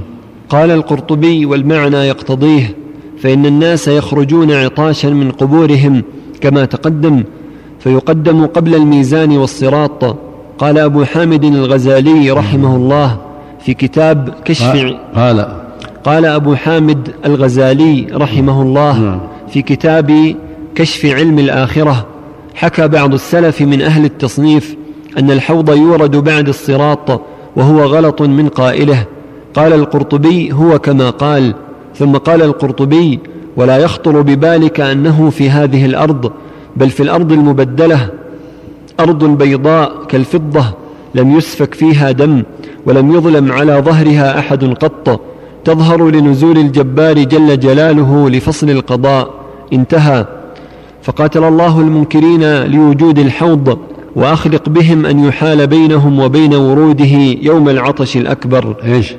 قال 0.48 0.70
القرطبي 0.70 1.46
والمعنى 1.46 1.96
يقتضيه 1.96 2.74
فإن 3.18 3.46
الناس 3.46 3.88
يخرجون 3.88 4.52
عطاشا 4.52 5.08
من 5.08 5.30
قبورهم 5.30 6.02
كما 6.40 6.64
تقدم 6.64 7.24
فيقدم 7.80 8.46
قبل 8.46 8.74
الميزان 8.74 9.36
والصراط. 9.36 10.16
قال 10.58 10.78
أبو 10.78 11.04
حامد 11.04 11.44
الغزالي 11.44 12.30
رحمه 12.30 12.76
الله 12.76 13.16
في 13.60 13.74
كتاب 13.74 14.34
كشف 14.44 14.94
قال 15.14 15.61
قال 16.04 16.24
أبو 16.24 16.54
حامد 16.54 17.08
الغزالي 17.24 18.06
رحمه 18.12 18.62
الله. 18.62 19.20
في 19.52 19.62
كتاب 19.62 20.34
كشف 20.74 21.06
علم 21.06 21.38
الآخرة 21.38 22.06
حكى 22.54 22.88
بعض 22.88 23.14
السلف 23.14 23.60
من 23.60 23.82
أهل 23.82 24.04
التصنيف 24.04 24.76
أن 25.18 25.30
الحوض 25.30 25.76
يورد 25.76 26.16
بعد 26.16 26.48
الصراط 26.48 27.20
وهو 27.56 27.82
غلط 27.82 28.22
من 28.22 28.48
قائله 28.48 29.04
قال 29.54 29.72
القرطبي 29.72 30.52
هو 30.52 30.78
كما 30.78 31.10
قال 31.10 31.54
ثم 31.96 32.16
قال 32.16 32.42
القرطبي 32.42 33.18
ولا 33.56 33.78
يخطر 33.78 34.20
ببالك 34.20 34.80
أنه 34.80 35.30
في 35.30 35.50
هذه 35.50 35.86
الأرض 35.86 36.32
بل 36.76 36.90
في 36.90 37.02
الأرض 37.02 37.32
المبدلة 37.32 38.08
أرض 39.00 39.24
بيضاء 39.24 40.04
كالفضة 40.08 40.64
لم 41.14 41.36
يسفك 41.36 41.74
فيها 41.74 42.10
دم 42.10 42.42
ولم 42.86 43.14
يظلم 43.14 43.52
على 43.52 43.72
ظهرها 43.72 44.38
أحد 44.38 44.64
قط 44.64 45.20
تظهر 45.64 46.10
لنزول 46.10 46.58
الجبار 46.58 47.22
جل 47.22 47.60
جلاله 47.60 48.30
لفصل 48.30 48.70
القضاء. 48.70 49.30
انتهى. 49.72 50.26
فقاتل 51.02 51.44
الله 51.44 51.80
المنكرين 51.80 52.64
لوجود 52.64 53.18
الحوض 53.18 53.78
وأخلق 54.16 54.68
بهم 54.68 55.06
أن 55.06 55.24
يحال 55.24 55.66
بينهم 55.66 56.20
وبين 56.20 56.54
وروده 56.54 57.14
يوم 57.42 57.68
العطش 57.68 58.16
الأكبر. 58.16 58.76
إيش؟ 58.84 59.14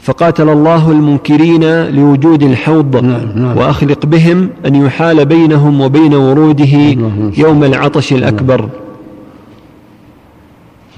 فقاتل 0.00 0.48
الله 0.48 0.90
المنكرين 0.90 1.84
لوجود 1.84 2.42
الحوض 2.42 2.96
نعم 2.96 3.32
نعم. 3.34 3.56
وأخلق 3.56 4.06
بهم 4.06 4.48
أن 4.66 4.74
يحال 4.74 5.26
بينهم 5.26 5.80
وبين 5.80 6.14
وروده 6.14 6.74
يوم 7.38 7.64
العطش 7.64 8.12
الأكبر. 8.12 8.68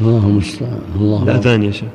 اللهم 0.01 0.29
المستعان 0.29 0.79
الله 1.01 1.23
الاذان 1.23 1.63
يا 1.63 1.71
شيخ. 1.71 1.89